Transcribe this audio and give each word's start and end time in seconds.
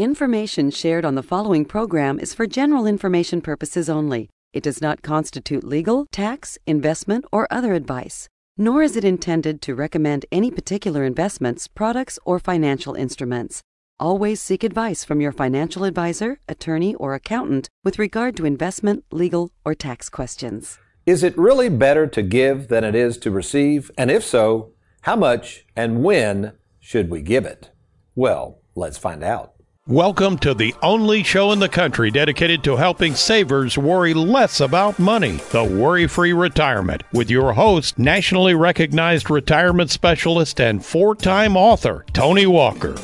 Information 0.00 0.70
shared 0.70 1.04
on 1.04 1.14
the 1.14 1.22
following 1.22 1.66
program 1.66 2.18
is 2.18 2.32
for 2.32 2.46
general 2.46 2.86
information 2.86 3.42
purposes 3.42 3.90
only. 3.90 4.30
It 4.54 4.62
does 4.62 4.80
not 4.80 5.02
constitute 5.02 5.62
legal, 5.62 6.06
tax, 6.10 6.56
investment, 6.66 7.26
or 7.30 7.46
other 7.50 7.74
advice, 7.74 8.26
nor 8.56 8.82
is 8.82 8.96
it 8.96 9.04
intended 9.04 9.60
to 9.60 9.74
recommend 9.74 10.24
any 10.32 10.50
particular 10.50 11.04
investments, 11.04 11.68
products, 11.68 12.18
or 12.24 12.38
financial 12.38 12.94
instruments. 12.94 13.60
Always 13.98 14.40
seek 14.40 14.64
advice 14.64 15.04
from 15.04 15.20
your 15.20 15.32
financial 15.32 15.84
advisor, 15.84 16.40
attorney, 16.48 16.94
or 16.94 17.12
accountant 17.12 17.68
with 17.84 17.98
regard 17.98 18.38
to 18.38 18.46
investment, 18.46 19.04
legal, 19.10 19.52
or 19.66 19.74
tax 19.74 20.08
questions. 20.08 20.78
Is 21.04 21.22
it 21.22 21.36
really 21.36 21.68
better 21.68 22.06
to 22.06 22.22
give 22.22 22.68
than 22.68 22.84
it 22.84 22.94
is 22.94 23.18
to 23.18 23.30
receive? 23.30 23.90
And 23.98 24.10
if 24.10 24.24
so, 24.24 24.72
how 25.02 25.16
much 25.16 25.66
and 25.76 26.02
when 26.02 26.52
should 26.78 27.10
we 27.10 27.20
give 27.20 27.44
it? 27.44 27.68
Well, 28.14 28.62
let's 28.74 28.96
find 28.96 29.22
out. 29.22 29.59
Welcome 29.90 30.38
to 30.38 30.54
the 30.54 30.72
only 30.82 31.24
show 31.24 31.50
in 31.50 31.58
the 31.58 31.68
country 31.68 32.12
dedicated 32.12 32.62
to 32.62 32.76
helping 32.76 33.16
savers 33.16 33.76
worry 33.76 34.14
less 34.14 34.60
about 34.60 35.00
money, 35.00 35.38
the 35.50 35.64
Worry 35.64 36.06
Free 36.06 36.32
Retirement, 36.32 37.02
with 37.12 37.28
your 37.28 37.54
host, 37.54 37.98
nationally 37.98 38.54
recognized 38.54 39.30
retirement 39.30 39.90
specialist 39.90 40.60
and 40.60 40.86
four 40.86 41.16
time 41.16 41.56
author, 41.56 42.04
Tony 42.12 42.46
Walker. 42.46 42.94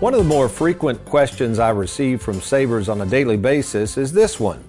One 0.00 0.12
of 0.12 0.18
the 0.18 0.28
more 0.28 0.50
frequent 0.50 1.02
questions 1.06 1.58
I 1.58 1.70
receive 1.70 2.20
from 2.20 2.42
savers 2.42 2.90
on 2.90 3.00
a 3.00 3.06
daily 3.06 3.38
basis 3.38 3.96
is 3.96 4.12
this 4.12 4.38
one 4.38 4.62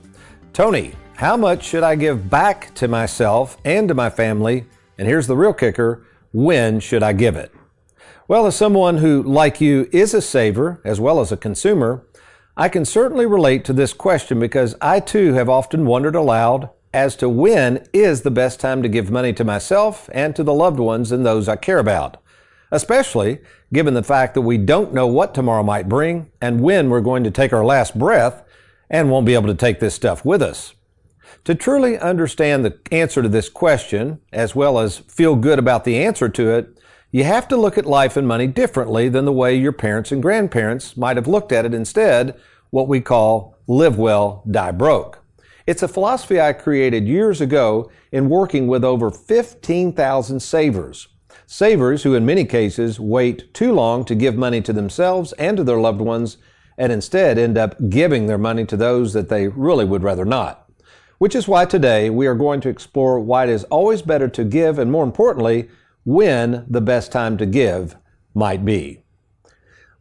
Tony, 0.53 0.93
how 1.15 1.35
much 1.35 1.65
should 1.65 1.83
I 1.83 1.95
give 1.95 2.29
back 2.29 2.73
to 2.75 2.87
myself 2.87 3.57
and 3.65 3.89
to 3.89 3.93
my 3.93 4.09
family? 4.09 4.67
And 4.97 5.05
here's 5.05 5.27
the 5.27 5.35
real 5.35 5.51
kicker 5.51 6.05
when 6.31 6.79
should 6.79 7.03
I 7.03 7.11
give 7.11 7.35
it? 7.35 7.51
Well, 8.29 8.47
as 8.47 8.55
someone 8.55 8.99
who, 8.99 9.21
like 9.21 9.59
you, 9.59 9.89
is 9.91 10.13
a 10.13 10.21
saver 10.21 10.79
as 10.85 11.01
well 11.01 11.19
as 11.19 11.33
a 11.33 11.37
consumer, 11.37 12.05
I 12.55 12.69
can 12.69 12.85
certainly 12.85 13.25
relate 13.25 13.65
to 13.65 13.73
this 13.73 13.91
question 13.91 14.39
because 14.39 14.75
I 14.81 15.01
too 15.01 15.33
have 15.33 15.49
often 15.49 15.85
wondered 15.85 16.15
aloud 16.15 16.69
as 16.93 17.17
to 17.17 17.27
when 17.27 17.85
is 17.91 18.21
the 18.21 18.31
best 18.31 18.61
time 18.61 18.81
to 18.81 18.87
give 18.87 19.11
money 19.11 19.33
to 19.33 19.43
myself 19.43 20.09
and 20.13 20.33
to 20.37 20.43
the 20.43 20.53
loved 20.53 20.79
ones 20.79 21.11
and 21.11 21.25
those 21.25 21.49
I 21.49 21.57
care 21.57 21.79
about 21.79 22.23
especially 22.71 23.39
given 23.73 23.93
the 23.93 24.03
fact 24.03 24.33
that 24.33 24.41
we 24.41 24.57
don't 24.57 24.93
know 24.93 25.07
what 25.07 25.33
tomorrow 25.33 25.63
might 25.63 25.89
bring 25.89 26.31
and 26.41 26.61
when 26.61 26.89
we're 26.89 27.01
going 27.01 27.23
to 27.23 27.31
take 27.31 27.53
our 27.53 27.65
last 27.65 27.97
breath 27.97 28.43
and 28.89 29.11
won't 29.11 29.25
be 29.25 29.33
able 29.33 29.47
to 29.47 29.55
take 29.55 29.79
this 29.79 29.95
stuff 29.95 30.23
with 30.23 30.41
us. 30.41 30.73
To 31.43 31.55
truly 31.55 31.97
understand 31.97 32.65
the 32.65 32.79
answer 32.91 33.21
to 33.21 33.29
this 33.29 33.49
question, 33.49 34.19
as 34.33 34.55
well 34.55 34.79
as 34.79 34.97
feel 34.97 35.35
good 35.35 35.59
about 35.59 35.83
the 35.83 35.97
answer 35.97 36.29
to 36.29 36.49
it, 36.51 36.77
you 37.11 37.23
have 37.23 37.47
to 37.47 37.57
look 37.57 37.77
at 37.77 37.85
life 37.85 38.17
and 38.17 38.27
money 38.27 38.47
differently 38.47 39.07
than 39.07 39.25
the 39.25 39.31
way 39.31 39.55
your 39.55 39.71
parents 39.71 40.11
and 40.11 40.21
grandparents 40.21 40.97
might 40.97 41.15
have 41.15 41.27
looked 41.27 41.51
at 41.51 41.65
it 41.65 41.73
instead, 41.73 42.37
what 42.69 42.87
we 42.87 42.99
call 42.99 43.55
live 43.65 43.97
well, 43.97 44.43
die 44.49 44.71
broke. 44.71 45.23
It's 45.65 45.83
a 45.83 45.87
philosophy 45.87 46.39
I 46.39 46.53
created 46.53 47.07
years 47.07 47.41
ago 47.41 47.91
in 48.11 48.29
working 48.29 48.67
with 48.67 48.83
over 48.83 49.09
15,000 49.09 50.39
savers. 50.41 51.07
Savers 51.49 52.03
who 52.03 52.13
in 52.13 52.25
many 52.25 52.43
cases 52.43 52.99
wait 52.99 53.53
too 53.53 53.71
long 53.71 54.03
to 54.03 54.15
give 54.15 54.35
money 54.35 54.59
to 54.61 54.73
themselves 54.73 55.31
and 55.33 55.55
to 55.55 55.63
their 55.63 55.79
loved 55.79 56.01
ones 56.01 56.35
and 56.77 56.91
instead 56.91 57.37
end 57.37 57.57
up 57.57 57.77
giving 57.87 58.27
their 58.27 58.37
money 58.37 58.65
to 58.65 58.75
those 58.75 59.13
that 59.13 59.29
they 59.29 59.47
really 59.47 59.85
would 59.85 60.03
rather 60.03 60.25
not. 60.25 60.69
Which 61.19 61.35
is 61.35 61.47
why 61.47 61.63
today 61.63 62.09
we 62.09 62.27
are 62.27 62.35
going 62.35 62.59
to 62.61 62.69
explore 62.69 63.21
why 63.21 63.45
it 63.45 63.49
is 63.49 63.63
always 63.65 64.01
better 64.01 64.27
to 64.27 64.43
give 64.43 64.77
and 64.77 64.91
more 64.91 65.05
importantly, 65.05 65.69
when 66.03 66.65
the 66.67 66.81
best 66.81 67.13
time 67.13 67.37
to 67.37 67.45
give 67.45 67.95
might 68.33 68.65
be. 68.65 69.03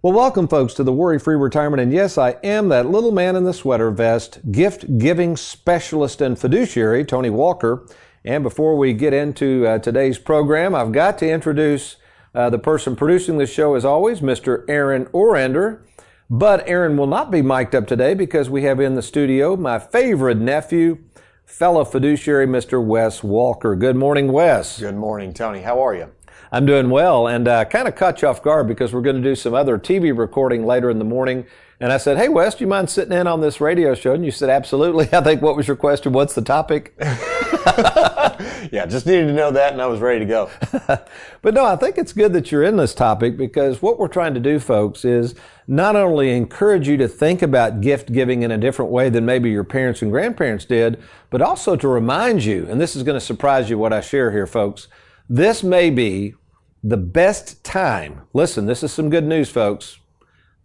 Well, 0.02 0.14
welcome 0.14 0.48
folks 0.48 0.74
to 0.74 0.82
the 0.82 0.92
Worry 0.92 1.20
Free 1.20 1.36
Retirement. 1.36 1.80
And 1.80 1.92
yes, 1.92 2.18
I 2.18 2.30
am 2.42 2.70
that 2.70 2.86
little 2.86 3.12
man 3.12 3.36
in 3.36 3.44
the 3.44 3.54
sweater 3.54 3.92
vest, 3.92 4.50
gift 4.50 4.98
giving 4.98 5.36
specialist 5.36 6.20
and 6.20 6.36
fiduciary, 6.36 7.04
Tony 7.04 7.30
Walker. 7.30 7.86
And 8.26 8.42
before 8.42 8.76
we 8.76 8.92
get 8.92 9.14
into 9.14 9.64
uh, 9.64 9.78
today's 9.78 10.18
program, 10.18 10.74
I've 10.74 10.90
got 10.90 11.16
to 11.18 11.30
introduce 11.30 11.94
uh, 12.34 12.50
the 12.50 12.58
person 12.58 12.96
producing 12.96 13.38
the 13.38 13.46
show 13.46 13.76
as 13.76 13.84
always, 13.84 14.20
Mr. 14.20 14.64
Aaron 14.68 15.06
Orander. 15.06 15.82
But 16.28 16.68
Aaron 16.68 16.96
will 16.96 17.06
not 17.06 17.30
be 17.30 17.40
mic'd 17.40 17.76
up 17.76 17.86
today 17.86 18.14
because 18.14 18.50
we 18.50 18.64
have 18.64 18.80
in 18.80 18.96
the 18.96 19.02
studio 19.02 19.56
my 19.56 19.78
favorite 19.78 20.38
nephew, 20.38 20.98
fellow 21.44 21.84
fiduciary, 21.84 22.48
Mr. 22.48 22.84
Wes 22.84 23.22
Walker. 23.22 23.76
Good 23.76 23.94
morning, 23.94 24.32
Wes. 24.32 24.80
Good 24.80 24.96
morning, 24.96 25.32
Tony. 25.32 25.60
How 25.60 25.80
are 25.80 25.94
you? 25.94 26.10
I'm 26.50 26.66
doing 26.66 26.90
well 26.90 27.28
and 27.28 27.46
uh, 27.46 27.64
kind 27.66 27.86
of 27.86 27.94
caught 27.94 28.22
you 28.22 28.28
off 28.28 28.42
guard 28.42 28.66
because 28.66 28.92
we're 28.92 29.02
going 29.02 29.16
to 29.16 29.22
do 29.22 29.36
some 29.36 29.54
other 29.54 29.78
TV 29.78 30.16
recording 30.16 30.66
later 30.66 30.90
in 30.90 30.98
the 30.98 31.04
morning. 31.04 31.46
And 31.78 31.92
I 31.92 31.98
said, 31.98 32.16
Hey, 32.16 32.28
Wes, 32.28 32.56
do 32.56 32.64
you 32.64 32.68
mind 32.68 32.90
sitting 32.90 33.16
in 33.16 33.28
on 33.28 33.40
this 33.40 33.60
radio 33.60 33.94
show? 33.94 34.14
And 34.14 34.24
you 34.24 34.32
said, 34.32 34.50
Absolutely. 34.50 35.08
I 35.12 35.20
think, 35.20 35.42
what 35.42 35.56
was 35.56 35.68
your 35.68 35.76
question? 35.76 36.12
What's 36.12 36.34
the 36.34 36.42
topic? 36.42 36.98
yeah, 38.72 38.86
just 38.86 39.06
needed 39.06 39.26
to 39.26 39.32
know 39.32 39.50
that 39.50 39.72
and 39.72 39.82
I 39.82 39.86
was 39.86 40.00
ready 40.00 40.20
to 40.20 40.24
go. 40.24 40.50
but 41.42 41.54
no, 41.54 41.64
I 41.64 41.76
think 41.76 41.98
it's 41.98 42.12
good 42.12 42.32
that 42.32 42.50
you're 42.50 42.62
in 42.62 42.76
this 42.76 42.94
topic 42.94 43.36
because 43.36 43.82
what 43.82 43.98
we're 43.98 44.08
trying 44.08 44.34
to 44.34 44.40
do, 44.40 44.58
folks, 44.58 45.04
is 45.04 45.34
not 45.66 45.96
only 45.96 46.30
encourage 46.30 46.88
you 46.88 46.96
to 46.96 47.08
think 47.08 47.42
about 47.42 47.80
gift 47.80 48.12
giving 48.12 48.42
in 48.42 48.50
a 48.50 48.58
different 48.58 48.90
way 48.90 49.08
than 49.08 49.24
maybe 49.24 49.50
your 49.50 49.64
parents 49.64 50.02
and 50.02 50.10
grandparents 50.10 50.64
did, 50.64 51.02
but 51.30 51.42
also 51.42 51.76
to 51.76 51.88
remind 51.88 52.44
you, 52.44 52.66
and 52.68 52.80
this 52.80 52.94
is 52.96 53.02
going 53.02 53.18
to 53.18 53.24
surprise 53.24 53.70
you 53.70 53.78
what 53.78 53.92
I 53.92 54.00
share 54.00 54.30
here, 54.30 54.46
folks. 54.46 54.88
This 55.28 55.62
may 55.62 55.90
be 55.90 56.34
the 56.82 56.96
best 56.96 57.64
time. 57.64 58.22
Listen, 58.32 58.66
this 58.66 58.82
is 58.82 58.92
some 58.92 59.10
good 59.10 59.24
news, 59.24 59.50
folks 59.50 59.98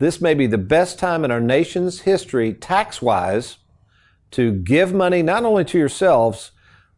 this 0.01 0.19
may 0.19 0.33
be 0.33 0.47
the 0.47 0.57
best 0.57 0.97
time 0.97 1.23
in 1.23 1.29
our 1.29 1.39
nation's 1.39 2.01
history, 2.01 2.55
tax 2.55 3.03
wise, 3.03 3.57
to 4.31 4.51
give 4.51 4.91
money 4.91 5.21
not 5.21 5.45
only 5.45 5.63
to 5.65 5.77
yourselves, 5.77 6.49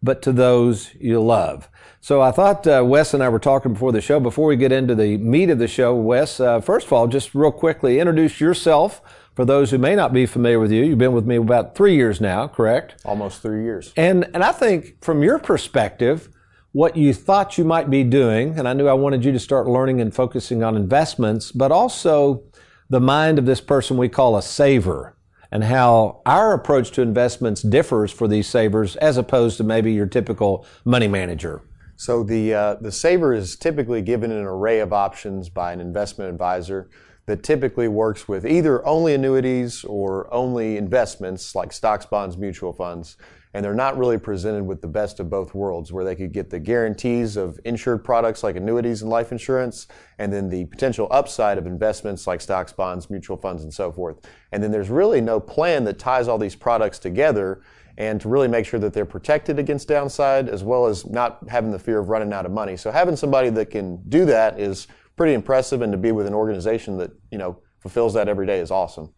but 0.04 0.22
to 0.22 0.34
those 0.34 0.94
you 1.00 1.20
love. 1.22 1.70
So 2.02 2.22
I 2.22 2.32
thought 2.32 2.68
uh, 2.68 2.84
Wes 2.86 3.14
and 3.14 3.24
I 3.24 3.30
were 3.30 3.40
talking 3.40 3.72
before 3.72 3.94
the 3.94 4.02
show. 4.02 4.20
Before 4.20 4.46
we 4.46 4.58
get 4.58 4.74
into 4.74 4.94
the 4.94 5.18
meat 5.18 5.50
of 5.50 5.58
the 5.58 5.70
show, 5.70 5.96
Wes, 5.96 6.42
uh, 6.42 6.60
first 6.60 6.88
of 6.88 6.94
all, 6.94 7.08
just 7.08 7.34
real 7.34 7.52
quickly, 7.52 8.00
introduce 8.00 8.42
yourself 8.42 9.02
for 9.34 9.46
those 9.46 9.72
who 9.72 9.78
may 9.78 9.96
not 9.96 10.12
be 10.12 10.26
familiar 10.26 10.60
with 10.60 10.72
you. 10.72 10.84
You've 10.84 10.98
been 10.98 11.14
with 11.14 11.26
me 11.26 11.38
about 11.38 11.76
three 11.76 11.96
years 11.96 12.20
now, 12.20 12.50
correct? 12.50 13.02
Almost 13.06 13.42
three 13.42 13.64
years. 13.64 13.94
And 13.96 14.30
and 14.34 14.44
I 14.44 14.52
think 14.52 15.02
from 15.02 15.24
your 15.24 15.40
perspective, 15.40 16.30
what 16.74 16.98
you 16.98 17.14
thought 17.14 17.58
you 17.58 17.64
might 17.64 17.90
be 17.90 18.04
doing, 18.04 18.60
and 18.60 18.68
I 18.68 18.74
knew 18.74 18.88
I 18.88 18.94
wanted 18.94 19.24
you 19.24 19.32
to 19.32 19.40
start 19.40 19.68
learning 19.68 20.02
and 20.02 20.14
focusing 20.14 20.62
on 20.62 20.76
investments, 20.76 21.54
but 21.54 21.72
also 21.72 22.44
the 22.90 23.00
mind 23.00 23.40
of 23.40 23.46
this 23.46 23.62
person 23.62 23.96
we 23.96 24.10
call 24.10 24.36
a 24.36 24.42
saver 24.42 25.16
and 25.54 25.64
how 25.64 26.20
our 26.26 26.52
approach 26.54 26.90
to 26.90 27.02
investments 27.04 27.62
differs 27.62 28.12
for 28.12 28.28
these 28.28 28.48
savers 28.48 28.96
as 28.96 29.18
opposed 29.18 29.56
to 29.56 29.64
maybe 29.64 29.94
your 29.94 30.08
typical 30.08 30.66
money 30.84 31.08
manager. 31.08 31.62
So 31.96 32.24
the 32.24 32.56
uh, 32.56 32.74
the 32.82 32.92
saver 32.92 33.36
is 33.36 33.56
typically 33.56 34.02
given 34.02 34.32
an 34.32 34.46
array 34.46 34.80
of 34.80 34.92
options 34.92 35.50
by 35.50 35.72
an 35.72 35.80
investment 35.80 36.32
advisor 36.32 36.90
that 37.28 37.44
typically 37.44 37.88
works 37.88 38.28
with 38.28 38.48
either 38.48 38.86
only 38.86 39.14
annuities 39.14 39.84
or 39.84 40.28
only 40.34 40.76
investments 40.76 41.54
like 41.54 41.72
stocks, 41.72 42.08
bonds, 42.08 42.36
mutual 42.36 42.74
funds 42.74 43.16
and 43.54 43.64
they're 43.64 43.76
not 43.76 43.98
really 43.98 44.18
presented 44.18 44.64
with 44.64 44.82
the 44.82 44.88
best 44.88 45.20
of 45.20 45.30
both 45.30 45.54
worlds 45.54 45.92
where 45.92 46.04
they 46.04 46.16
could 46.16 46.32
get 46.32 46.50
the 46.50 46.60
guarantees 46.60 47.38
of 47.38 47.60
insured 47.66 48.04
products 48.04 48.44
like 48.44 48.56
annuities 48.56 49.02
and 49.02 49.12
life 49.12 49.32
insurance 49.32 49.88
and 50.18 50.34
then 50.34 50.50
the 50.50 50.66
potential 50.66 51.08
upside 51.12 51.58
of 51.58 51.68
investments 51.68 52.26
like 52.26 52.42
stocks 52.42 52.74
bonds 52.74 53.10
mutual 53.10 53.38
funds 53.38 53.64
and 53.64 53.74
so 53.74 53.92
forth. 53.92 54.18
And 54.52 54.64
then 54.64 54.72
there's 54.72 54.90
really 54.90 55.22
no 55.22 55.40
plan 55.40 55.84
that 55.84 56.00
ties 56.00 56.28
all 56.28 56.38
these 56.38 56.56
products 56.56 56.98
together 56.98 57.62
and 57.98 58.20
to 58.22 58.28
really 58.28 58.48
make 58.48 58.66
sure 58.66 58.80
that 58.80 58.92
they're 58.92 59.06
protected 59.06 59.60
against 59.60 59.88
downside 59.88 60.50
as 60.50 60.64
well 60.64 60.88
as 60.88 61.06
not 61.06 61.48
having 61.48 61.70
the 61.70 61.78
fear 61.78 62.00
of 62.00 62.10
running 62.10 62.34
out 62.34 62.46
of 62.48 62.52
money. 62.52 62.76
So 62.76 62.90
having 62.90 63.16
somebody 63.16 63.52
that 63.52 63.70
can 63.70 64.02
do 64.10 64.26
that 64.26 64.60
is 64.60 64.88
pretty 65.16 65.34
impressive 65.34 65.84
and 65.84 65.92
to 65.92 65.98
be 65.98 66.12
with 66.12 66.26
an 66.26 66.34
organization 66.34 66.98
that 66.98 67.12
you 67.30 67.38
know 67.38 67.60
fulfills 67.82 68.16
that 68.16 68.28
every 68.28 68.48
day 68.48 68.60
is 68.60 68.72
awesome. 68.72 69.14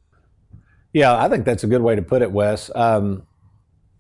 Yeah 0.92 1.16
i 1.16 1.30
think 1.30 1.46
that's 1.46 1.64
a 1.64 1.68
good 1.68 1.82
way 1.82 1.96
to 1.96 2.02
put 2.02 2.22
it 2.22 2.32
wes. 2.32 2.70
Um, 2.76 3.24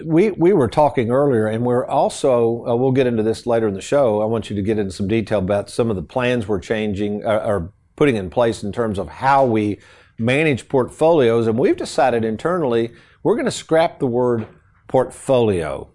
we 0.03 0.31
we 0.31 0.53
were 0.53 0.67
talking 0.67 1.11
earlier, 1.11 1.47
and 1.47 1.65
we're 1.65 1.85
also 1.85 2.65
uh, 2.67 2.75
we'll 2.75 2.91
get 2.91 3.07
into 3.07 3.23
this 3.23 3.45
later 3.45 3.67
in 3.67 3.73
the 3.73 3.81
show. 3.81 4.21
I 4.21 4.25
want 4.25 4.49
you 4.49 4.55
to 4.55 4.61
get 4.61 4.77
into 4.77 4.91
some 4.91 5.07
detail 5.07 5.39
about 5.39 5.69
some 5.69 5.89
of 5.89 5.95
the 5.95 6.03
plans 6.03 6.47
we're 6.47 6.59
changing 6.59 7.25
uh, 7.25 7.43
or 7.45 7.71
putting 7.95 8.15
in 8.15 8.29
place 8.29 8.63
in 8.63 8.71
terms 8.71 8.99
of 8.99 9.07
how 9.07 9.45
we 9.45 9.79
manage 10.17 10.67
portfolios. 10.67 11.47
And 11.47 11.57
we've 11.57 11.77
decided 11.77 12.23
internally 12.25 12.91
we're 13.23 13.35
going 13.35 13.45
to 13.45 13.51
scrap 13.51 13.99
the 13.99 14.07
word 14.07 14.47
portfolio. 14.87 15.89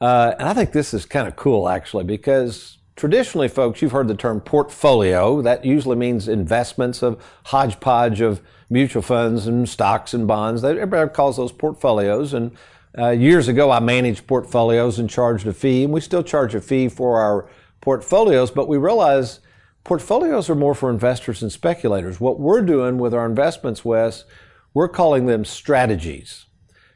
Uh, 0.00 0.34
and 0.38 0.48
I 0.48 0.54
think 0.54 0.72
this 0.72 0.92
is 0.92 1.06
kind 1.06 1.26
of 1.26 1.36
cool 1.36 1.68
actually 1.68 2.04
because 2.04 2.78
traditionally, 2.96 3.48
folks, 3.48 3.80
you've 3.80 3.92
heard 3.92 4.08
the 4.08 4.14
term 4.14 4.40
portfolio. 4.40 5.40
That 5.40 5.64
usually 5.64 5.96
means 5.96 6.28
investments 6.28 7.02
of 7.02 7.22
hodgepodge 7.44 8.20
of 8.20 8.40
mutual 8.68 9.02
funds 9.02 9.46
and 9.46 9.68
stocks 9.68 10.12
and 10.12 10.26
bonds. 10.26 10.64
Everybody 10.64 11.10
calls 11.10 11.36
those 11.36 11.52
portfolios. 11.52 12.34
And 12.34 12.56
uh, 12.98 13.10
years 13.10 13.48
ago, 13.48 13.70
I 13.70 13.80
managed 13.80 14.26
portfolios 14.26 14.98
and 14.98 15.08
charged 15.08 15.46
a 15.46 15.52
fee, 15.52 15.84
and 15.84 15.92
we 15.92 16.00
still 16.00 16.22
charge 16.22 16.54
a 16.54 16.60
fee 16.60 16.88
for 16.88 17.20
our 17.20 17.48
portfolios, 17.80 18.50
but 18.50 18.68
we 18.68 18.78
realize 18.78 19.40
portfolios 19.84 20.48
are 20.48 20.54
more 20.54 20.74
for 20.74 20.90
investors 20.90 21.42
and 21.42 21.52
speculators. 21.52 22.20
What 22.20 22.40
we're 22.40 22.62
doing 22.62 22.98
with 22.98 23.12
our 23.12 23.26
investments, 23.26 23.84
Wes, 23.84 24.24
we're 24.72 24.88
calling 24.88 25.26
them 25.26 25.44
strategies. 25.44 26.46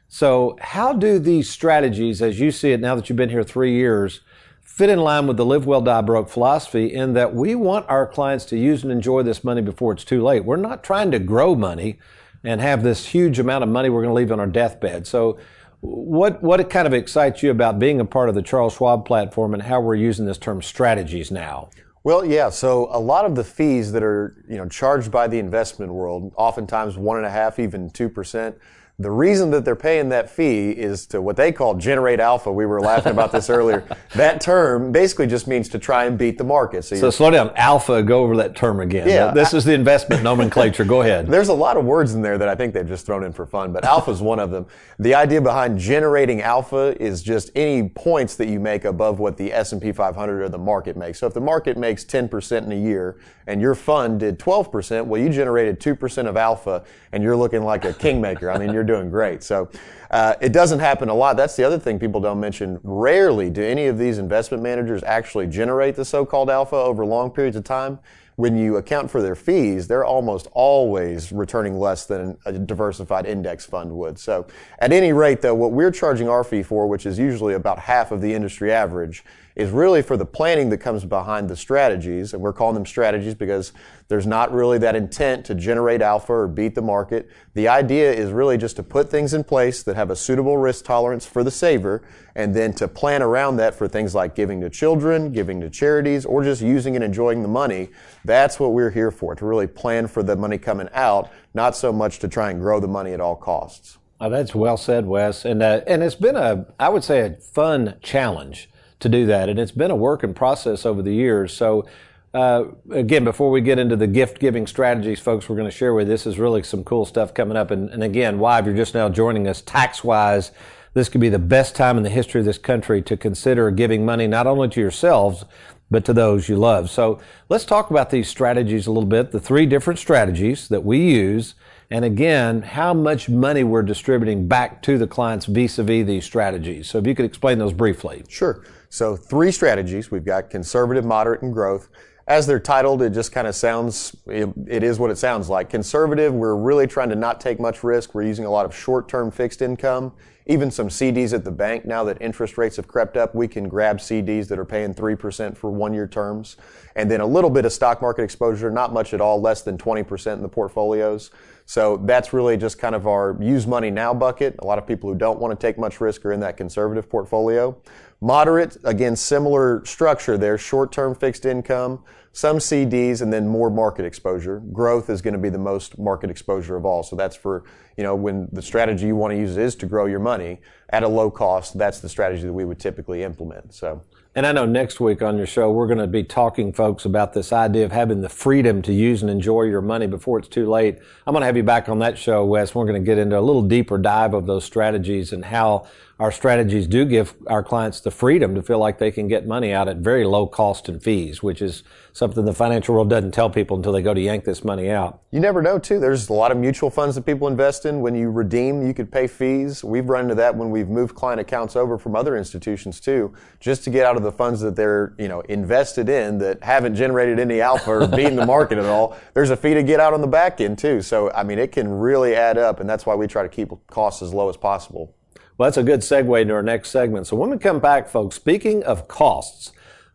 So, 0.07 0.57
how 0.59 0.91
do 0.91 1.19
these 1.19 1.49
strategies, 1.49 2.21
as 2.21 2.39
you 2.39 2.51
see 2.51 2.73
it 2.73 2.81
now 2.81 2.95
that 2.95 3.07
you've 3.07 3.15
been 3.15 3.29
here 3.29 3.43
three 3.43 3.73
years, 3.73 4.19
fit 4.61 4.89
in 4.89 4.99
line 4.99 5.25
with 5.25 5.37
the 5.37 5.45
live 5.45 5.65
well, 5.65 5.81
die 5.81 6.01
broke 6.01 6.27
philosophy 6.27 6.93
in 6.93 7.13
that 7.13 7.33
we 7.33 7.55
want 7.55 7.89
our 7.89 8.05
clients 8.05 8.43
to 8.45 8.57
use 8.57 8.83
and 8.83 8.91
enjoy 8.91 9.23
this 9.23 9.43
money 9.43 9.61
before 9.61 9.93
it's 9.93 10.03
too 10.03 10.21
late? 10.21 10.43
We're 10.43 10.57
not 10.57 10.83
trying 10.83 11.11
to 11.11 11.19
grow 11.19 11.55
money 11.55 11.99
and 12.43 12.59
have 12.59 12.83
this 12.83 13.07
huge 13.07 13.39
amount 13.39 13.63
of 13.63 13.69
money 13.69 13.89
we're 13.89 14.01
going 14.01 14.09
to 14.09 14.15
leave 14.15 14.31
on 14.31 14.39
our 14.39 14.47
deathbed. 14.47 15.07
So, 15.07 15.39
what 15.81 16.41
what 16.43 16.69
kind 16.69 16.87
of 16.87 16.93
excites 16.93 17.41
you 17.43 17.51
about 17.51 17.79
being 17.79 17.99
a 17.99 18.05
part 18.05 18.29
of 18.29 18.35
the 18.35 18.41
Charles 18.41 18.73
Schwab 18.73 19.05
platform 19.05 19.53
and 19.53 19.63
how 19.63 19.81
we're 19.81 19.95
using 19.95 20.25
this 20.25 20.37
term 20.37 20.61
strategies 20.61 21.31
now? 21.31 21.69
Well, 22.03 22.23
yeah. 22.25 22.49
So 22.49 22.87
a 22.91 22.99
lot 22.99 23.25
of 23.25 23.35
the 23.35 23.43
fees 23.43 23.91
that 23.91 24.03
are 24.03 24.43
you 24.47 24.57
know 24.57 24.67
charged 24.67 25.11
by 25.11 25.27
the 25.27 25.39
investment 25.39 25.91
world, 25.91 26.33
oftentimes 26.35 26.97
one 26.97 27.17
and 27.17 27.25
a 27.25 27.31
half, 27.31 27.59
even 27.59 27.89
two 27.89 28.09
percent, 28.09 28.55
the 29.01 29.11
reason 29.11 29.49
that 29.51 29.65
they're 29.65 29.75
paying 29.75 30.09
that 30.09 30.29
fee 30.29 30.71
is 30.71 31.07
to 31.07 31.21
what 31.21 31.35
they 31.35 31.51
call 31.51 31.75
generate 31.75 32.19
alpha. 32.19 32.51
We 32.51 32.65
were 32.65 32.81
laughing 32.81 33.11
about 33.11 33.31
this 33.31 33.49
earlier. 33.49 33.83
That 34.15 34.41
term 34.41 34.91
basically 34.91 35.27
just 35.27 35.47
means 35.47 35.69
to 35.69 35.79
try 35.79 36.03
and 36.03 36.17
beat 36.17 36.37
the 36.37 36.43
market. 36.43 36.83
So, 36.83 36.97
so 36.97 37.09
slow 37.09 37.31
down. 37.31 37.51
Alpha, 37.55 38.03
go 38.03 38.23
over 38.23 38.35
that 38.37 38.57
term 38.57 38.81
again. 38.81 39.07
Yeah. 39.07 39.31
This 39.31 39.53
is 39.53 39.63
the 39.63 39.73
investment 39.73 40.21
nomenclature. 40.21 40.83
Go 40.83 41.01
ahead. 41.01 41.27
There's 41.29 41.47
a 41.47 41.53
lot 41.53 41.77
of 41.77 41.85
words 41.85 42.13
in 42.13 42.21
there 42.21 42.37
that 42.37 42.49
I 42.49 42.55
think 42.55 42.73
they've 42.73 42.87
just 42.87 43.05
thrown 43.05 43.23
in 43.23 43.31
for 43.31 43.45
fun, 43.45 43.71
but 43.71 43.85
alpha 43.85 44.11
is 44.11 44.21
one 44.21 44.39
of 44.39 44.51
them. 44.51 44.65
The 44.99 45.15
idea 45.15 45.39
behind 45.39 45.79
generating 45.79 46.41
alpha 46.41 47.01
is 47.01 47.23
just 47.23 47.51
any 47.55 47.87
points 47.87 48.35
that 48.35 48.49
you 48.49 48.59
make 48.59 48.83
above 48.83 49.19
what 49.19 49.37
the 49.37 49.53
S&P 49.53 49.93
500 49.93 50.41
or 50.41 50.49
the 50.49 50.57
market 50.57 50.97
makes. 50.97 51.19
So 51.19 51.27
if 51.27 51.33
the 51.33 51.41
market 51.41 51.77
makes 51.77 52.03
10% 52.03 52.63
in 52.63 52.71
a 52.73 52.75
year 52.75 53.17
and 53.47 53.61
your 53.61 53.75
fund 53.75 54.19
did 54.19 54.39
12%, 54.39 55.05
well, 55.05 55.21
you 55.21 55.29
generated 55.29 55.79
2% 55.79 56.27
of 56.27 56.35
alpha 56.35 56.83
and 57.13 57.23
you're 57.23 57.37
looking 57.37 57.63
like 57.63 57.85
a 57.85 57.93
kingmaker. 57.93 58.51
I 58.51 58.57
mean, 58.57 58.73
you're 58.73 58.83
doing 58.91 59.09
great. 59.09 59.43
So 59.43 59.69
uh, 60.09 60.35
it 60.41 60.51
doesn't 60.51 60.79
happen 60.79 61.09
a 61.09 61.13
lot. 61.13 61.37
That's 61.37 61.55
the 61.55 61.63
other 61.63 61.79
thing 61.79 61.99
people 61.99 62.21
don't 62.21 62.39
mention. 62.39 62.79
Rarely 62.83 63.49
do 63.49 63.63
any 63.63 63.87
of 63.87 63.97
these 63.97 64.17
investment 64.17 64.61
managers 64.61 65.01
actually 65.03 65.47
generate 65.47 65.95
the 65.95 66.05
so-called 66.05 66.49
alpha 66.49 66.75
over 66.75 67.05
long 67.05 67.31
periods 67.31 67.57
of 67.57 67.63
time. 67.63 67.99
When 68.37 68.57
you 68.57 68.77
account 68.77 69.11
for 69.11 69.21
their 69.21 69.35
fees, 69.35 69.87
they're 69.87 70.05
almost 70.05 70.47
always 70.53 71.31
returning 71.31 71.77
less 71.77 72.05
than 72.05 72.37
a 72.45 72.53
diversified 72.53 73.25
index 73.25 73.65
fund 73.65 73.91
would. 73.91 74.17
So 74.17 74.47
at 74.79 74.91
any 74.91 75.13
rate, 75.13 75.41
though, 75.41 75.53
what 75.53 75.73
we're 75.73 75.91
charging 75.91 76.27
our 76.27 76.43
fee 76.43 76.63
for, 76.63 76.87
which 76.87 77.05
is 77.05 77.19
usually 77.19 77.53
about 77.53 77.77
half 77.77 78.11
of 78.11 78.19
the 78.19 78.33
industry 78.33 78.71
average, 78.71 79.23
is 79.55 79.69
really 79.69 80.01
for 80.01 80.17
the 80.17 80.25
planning 80.25 80.69
that 80.69 80.79
comes 80.79 81.05
behind 81.05 81.49
the 81.49 81.55
strategies. 81.55 82.33
And 82.33 82.41
we're 82.41 82.53
calling 82.53 82.73
them 82.73 82.85
strategies 82.85 83.35
because 83.35 83.73
there's 84.11 84.27
not 84.27 84.53
really 84.53 84.77
that 84.77 84.93
intent 84.93 85.45
to 85.45 85.55
generate 85.55 86.01
alpha 86.01 86.33
or 86.33 86.45
beat 86.45 86.75
the 86.75 86.81
market. 86.81 87.29
The 87.53 87.69
idea 87.69 88.11
is 88.11 88.29
really 88.29 88.57
just 88.57 88.75
to 88.75 88.83
put 88.83 89.09
things 89.09 89.33
in 89.33 89.45
place 89.45 89.83
that 89.83 89.95
have 89.95 90.09
a 90.09 90.17
suitable 90.17 90.57
risk 90.57 90.83
tolerance 90.83 91.25
for 91.25 91.45
the 91.45 91.49
saver 91.49 92.03
and 92.35 92.53
then 92.53 92.73
to 92.73 92.89
plan 92.89 93.21
around 93.21 93.55
that 93.55 93.73
for 93.73 93.87
things 93.87 94.13
like 94.13 94.35
giving 94.35 94.59
to 94.59 94.69
children, 94.69 95.31
giving 95.31 95.61
to 95.61 95.69
charities, 95.69 96.25
or 96.25 96.43
just 96.43 96.61
using 96.61 96.95
and 96.95 97.05
enjoying 97.05 97.41
the 97.41 97.47
money. 97.47 97.87
That's 98.25 98.59
what 98.59 98.73
we're 98.73 98.91
here 98.91 99.11
for, 99.11 99.33
to 99.33 99.45
really 99.45 99.65
plan 99.65 100.07
for 100.07 100.23
the 100.23 100.35
money 100.35 100.57
coming 100.57 100.89
out, 100.93 101.31
not 101.53 101.77
so 101.77 101.93
much 101.93 102.19
to 102.19 102.27
try 102.27 102.51
and 102.51 102.59
grow 102.59 102.81
the 102.81 102.89
money 102.89 103.13
at 103.13 103.21
all 103.21 103.37
costs. 103.37 103.97
Oh, 104.19 104.29
that's 104.29 104.53
well 104.53 104.75
said, 104.75 105.05
Wes. 105.05 105.45
And, 105.45 105.63
uh, 105.63 105.83
and 105.87 106.03
it's 106.03 106.15
been 106.15 106.35
a, 106.35 106.65
I 106.77 106.89
would 106.89 107.05
say, 107.05 107.21
a 107.21 107.37
fun 107.37 107.95
challenge 108.03 108.69
to 108.99 109.07
do 109.07 109.25
that. 109.27 109.47
And 109.47 109.57
it's 109.57 109.71
been 109.71 109.89
a 109.89 109.95
work 109.95 110.21
in 110.21 110.33
process 110.33 110.85
over 110.85 111.01
the 111.01 111.13
years. 111.13 111.53
So, 111.53 111.85
uh, 112.33 112.65
again, 112.91 113.23
before 113.23 113.51
we 113.51 113.61
get 113.61 113.79
into 113.79 113.95
the 113.95 114.07
gift 114.07 114.39
giving 114.39 114.65
strategies, 114.67 115.19
folks, 115.19 115.49
we're 115.49 115.55
going 115.55 115.69
to 115.69 115.75
share 115.75 115.93
with 115.93 116.07
you, 116.07 116.13
this 116.13 116.25
is 116.25 116.39
really 116.39 116.63
some 116.63 116.83
cool 116.83 117.05
stuff 117.05 117.33
coming 117.33 117.57
up. 117.57 117.71
And, 117.71 117.89
and 117.89 118.03
again, 118.03 118.39
why, 118.39 118.59
if 118.59 118.65
you're 118.65 118.75
just 118.75 118.93
now 118.93 119.09
joining 119.09 119.47
us 119.47 119.61
tax 119.61 120.03
wise, 120.03 120.51
this 120.93 121.09
could 121.09 121.21
be 121.21 121.29
the 121.29 121.39
best 121.39 121.75
time 121.75 121.97
in 121.97 122.03
the 122.03 122.09
history 122.09 122.39
of 122.39 122.45
this 122.45 122.57
country 122.57 123.01
to 123.01 123.17
consider 123.17 123.71
giving 123.71 124.05
money 124.05 124.27
not 124.27 124.47
only 124.47 124.69
to 124.69 124.81
yourselves, 124.81 125.45
but 125.89 126.05
to 126.05 126.13
those 126.13 126.47
you 126.47 126.55
love. 126.55 126.89
So 126.89 127.19
let's 127.49 127.65
talk 127.65 127.89
about 127.89 128.09
these 128.09 128.29
strategies 128.29 128.87
a 128.87 128.91
little 128.91 129.09
bit, 129.09 129.31
the 129.31 129.39
three 129.39 129.65
different 129.65 129.99
strategies 129.99 130.69
that 130.69 130.83
we 130.85 130.99
use 130.99 131.55
and 131.91 132.05
again, 132.05 132.61
how 132.61 132.93
much 132.93 133.27
money 133.27 133.65
we're 133.65 133.83
distributing 133.83 134.47
back 134.47 134.81
to 134.83 134.97
the 134.97 135.05
clients 135.05 135.45
vis-a-vis 135.45 136.07
these 136.07 136.23
strategies. 136.23 136.89
So 136.89 136.99
if 136.99 137.05
you 137.05 137.13
could 137.13 137.25
explain 137.25 137.57
those 137.57 137.73
briefly. 137.73 138.23
Sure. 138.29 138.63
So 138.89 139.17
three 139.17 139.51
strategies. 139.51 140.09
We've 140.09 140.23
got 140.23 140.49
conservative, 140.49 141.03
moderate, 141.03 141.41
and 141.41 141.53
growth. 141.53 141.89
As 142.27 142.47
they're 142.47 142.59
titled, 142.59 143.01
it 143.01 143.11
just 143.11 143.31
kind 143.31 143.47
of 143.47 143.55
sounds, 143.55 144.15
it, 144.27 144.49
it 144.67 144.83
is 144.83 144.99
what 144.99 145.11
it 145.11 145.17
sounds 145.17 145.49
like. 145.49 145.69
Conservative, 145.69 146.33
we're 146.33 146.55
really 146.55 146.87
trying 146.87 147.09
to 147.09 147.15
not 147.15 147.41
take 147.41 147.59
much 147.59 147.83
risk. 147.83 148.13
We're 148.13 148.23
using 148.23 148.45
a 148.45 148.49
lot 148.49 148.65
of 148.65 148.75
short-term 148.75 149.31
fixed 149.31 149.61
income, 149.61 150.13
even 150.45 150.71
some 150.71 150.89
CDs 150.89 151.33
at 151.33 151.43
the 151.43 151.51
bank. 151.51 151.85
Now 151.85 152.03
that 152.05 152.21
interest 152.21 152.57
rates 152.57 152.75
have 152.77 152.87
crept 152.87 153.17
up, 153.17 153.35
we 153.35 153.47
can 153.47 153.67
grab 153.67 153.97
CDs 153.97 154.47
that 154.47 154.59
are 154.59 154.65
paying 154.65 154.93
3% 154.93 155.57
for 155.57 155.71
one-year 155.71 156.07
terms. 156.07 156.57
And 156.95 157.09
then 157.09 157.21
a 157.21 157.25
little 157.25 157.49
bit 157.49 157.65
of 157.65 157.73
stock 157.73 158.01
market 158.01 158.23
exposure, 158.23 158.71
not 158.71 158.93
much 158.93 159.13
at 159.13 159.21
all, 159.21 159.39
less 159.39 159.61
than 159.61 159.77
20% 159.77 160.33
in 160.33 160.41
the 160.41 160.49
portfolios. 160.49 161.31
So 161.65 161.97
that's 161.97 162.33
really 162.33 162.57
just 162.57 162.79
kind 162.79 162.95
of 162.95 163.07
our 163.07 163.37
use 163.39 163.65
money 163.65 163.91
now 163.91 164.13
bucket. 164.13 164.55
A 164.59 164.65
lot 164.65 164.77
of 164.77 164.85
people 164.85 165.09
who 165.09 165.17
don't 165.17 165.39
want 165.39 165.57
to 165.57 165.67
take 165.67 165.77
much 165.77 166.01
risk 166.01 166.25
are 166.25 166.33
in 166.33 166.39
that 166.41 166.57
conservative 166.57 167.09
portfolio. 167.09 167.77
Moderate, 168.19 168.77
again, 168.83 169.15
similar 169.15 169.83
structure 169.85 170.37
there, 170.37 170.57
short-term 170.57 171.15
fixed 171.15 171.45
income, 171.45 172.03
some 172.33 172.57
CDs, 172.57 173.21
and 173.21 173.31
then 173.31 173.47
more 173.47 173.69
market 173.69 174.05
exposure. 174.05 174.61
Growth 174.71 175.09
is 175.09 175.21
going 175.21 175.33
to 175.33 175.39
be 175.39 175.49
the 175.49 175.57
most 175.57 175.99
market 175.99 176.29
exposure 176.29 176.75
of 176.75 176.85
all. 176.85 177.03
So 177.03 177.15
that's 177.15 177.35
for, 177.35 177.63
you 177.97 178.03
know, 178.03 178.15
when 178.15 178.47
the 178.51 178.61
strategy 178.61 179.07
you 179.07 179.15
want 179.15 179.31
to 179.31 179.37
use 179.37 179.57
is 179.57 179.75
to 179.75 179.85
grow 179.85 180.05
your 180.05 180.19
money 180.19 180.61
at 180.89 181.03
a 181.03 181.07
low 181.07 181.29
cost, 181.29 181.77
that's 181.77 181.99
the 181.99 182.09
strategy 182.09 182.43
that 182.43 182.53
we 182.53 182.63
would 182.63 182.79
typically 182.79 183.23
implement. 183.23 183.73
So. 183.73 184.03
And 184.33 184.47
I 184.47 184.53
know 184.53 184.65
next 184.65 185.01
week 185.01 185.21
on 185.21 185.35
your 185.35 185.45
show, 185.45 185.69
we're 185.71 185.87
going 185.87 185.99
to 185.99 186.07
be 186.07 186.23
talking, 186.23 186.71
folks, 186.71 187.03
about 187.03 187.33
this 187.33 187.51
idea 187.51 187.83
of 187.83 187.91
having 187.91 188.21
the 188.21 188.29
freedom 188.29 188.81
to 188.83 188.93
use 188.93 189.21
and 189.21 189.29
enjoy 189.29 189.63
your 189.63 189.81
money 189.81 190.07
before 190.07 190.39
it's 190.39 190.47
too 190.47 190.69
late. 190.69 190.99
I'm 191.27 191.33
going 191.33 191.41
to 191.41 191.47
have 191.47 191.57
you 191.57 191.63
back 191.63 191.89
on 191.89 191.99
that 191.99 192.17
show, 192.17 192.45
Wes. 192.45 192.73
We're 192.73 192.85
going 192.85 193.01
to 193.01 193.05
get 193.05 193.17
into 193.17 193.37
a 193.37 193.41
little 193.41 193.61
deeper 193.61 193.97
dive 193.97 194.33
of 194.33 194.45
those 194.45 194.63
strategies 194.63 195.33
and 195.33 195.43
how 195.43 195.85
our 196.21 196.31
strategies 196.31 196.85
do 196.85 197.03
give 197.03 197.33
our 197.47 197.63
clients 197.63 197.99
the 197.99 198.11
freedom 198.11 198.53
to 198.53 198.61
feel 198.61 198.77
like 198.77 198.99
they 198.99 199.09
can 199.09 199.27
get 199.27 199.47
money 199.47 199.73
out 199.73 199.87
at 199.87 199.97
very 199.97 200.23
low 200.23 200.45
cost 200.45 200.87
and 200.87 201.01
fees, 201.01 201.41
which 201.41 201.63
is 201.63 201.81
something 202.13 202.45
the 202.45 202.53
financial 202.53 202.93
world 202.93 203.09
doesn't 203.09 203.31
tell 203.31 203.49
people 203.49 203.75
until 203.75 203.91
they 203.91 204.03
go 204.03 204.13
to 204.13 204.21
yank 204.21 204.43
this 204.43 204.63
money 204.63 204.91
out. 204.91 205.23
You 205.31 205.39
never 205.39 205.63
know, 205.63 205.79
too. 205.79 205.99
There's 205.99 206.29
a 206.29 206.33
lot 206.33 206.51
of 206.51 206.59
mutual 206.59 206.91
funds 206.91 207.15
that 207.15 207.25
people 207.25 207.47
invest 207.47 207.87
in. 207.87 208.01
When 208.01 208.13
you 208.13 208.29
redeem, 208.29 208.85
you 208.85 208.93
could 208.93 209.11
pay 209.11 209.25
fees. 209.25 209.83
We've 209.83 210.07
run 210.07 210.25
into 210.25 210.35
that 210.35 210.55
when 210.55 210.69
we've 210.69 210.89
moved 210.89 211.15
client 211.15 211.41
accounts 211.41 211.75
over 211.75 211.97
from 211.97 212.15
other 212.15 212.37
institutions, 212.37 212.99
too, 212.99 213.33
just 213.59 213.83
to 213.85 213.89
get 213.89 214.05
out 214.05 214.15
of 214.15 214.21
the 214.21 214.31
funds 214.31 214.61
that 214.61 214.75
they're, 214.75 215.15
you 215.17 215.27
know, 215.27 215.39
invested 215.41 216.07
in 216.07 216.37
that 216.37 216.63
haven't 216.63 216.93
generated 216.93 217.39
any 217.39 217.61
alpha 217.61 217.89
or 217.89 218.07
beaten 218.07 218.35
the 218.35 218.45
market 218.45 218.77
at 218.77 218.85
all. 218.85 219.17
There's 219.33 219.49
a 219.49 219.57
fee 219.57 219.73
to 219.73 219.81
get 219.81 219.99
out 219.99 220.13
on 220.13 220.21
the 220.21 220.27
back 220.27 220.61
end, 220.61 220.77
too. 220.77 221.01
So, 221.01 221.31
I 221.31 221.41
mean, 221.41 221.57
it 221.57 221.71
can 221.71 221.89
really 221.89 222.35
add 222.35 222.59
up, 222.59 222.79
and 222.79 222.87
that's 222.87 223.07
why 223.07 223.15
we 223.15 223.25
try 223.25 223.41
to 223.41 223.49
keep 223.49 223.71
costs 223.87 224.21
as 224.21 224.35
low 224.35 224.49
as 224.49 224.55
possible. 224.55 225.15
Well, 225.57 225.67
that's 225.67 225.77
a 225.77 225.83
good 225.83 225.99
segue 225.99 226.41
into 226.41 226.53
our 226.53 226.63
next 226.63 226.89
segment. 226.89 227.27
So 227.27 227.35
when 227.35 227.49
we 227.49 227.57
come 227.57 227.79
back, 227.79 228.07
folks, 228.07 228.35
speaking 228.35 228.83
of 228.83 229.07
costs, 229.07 229.71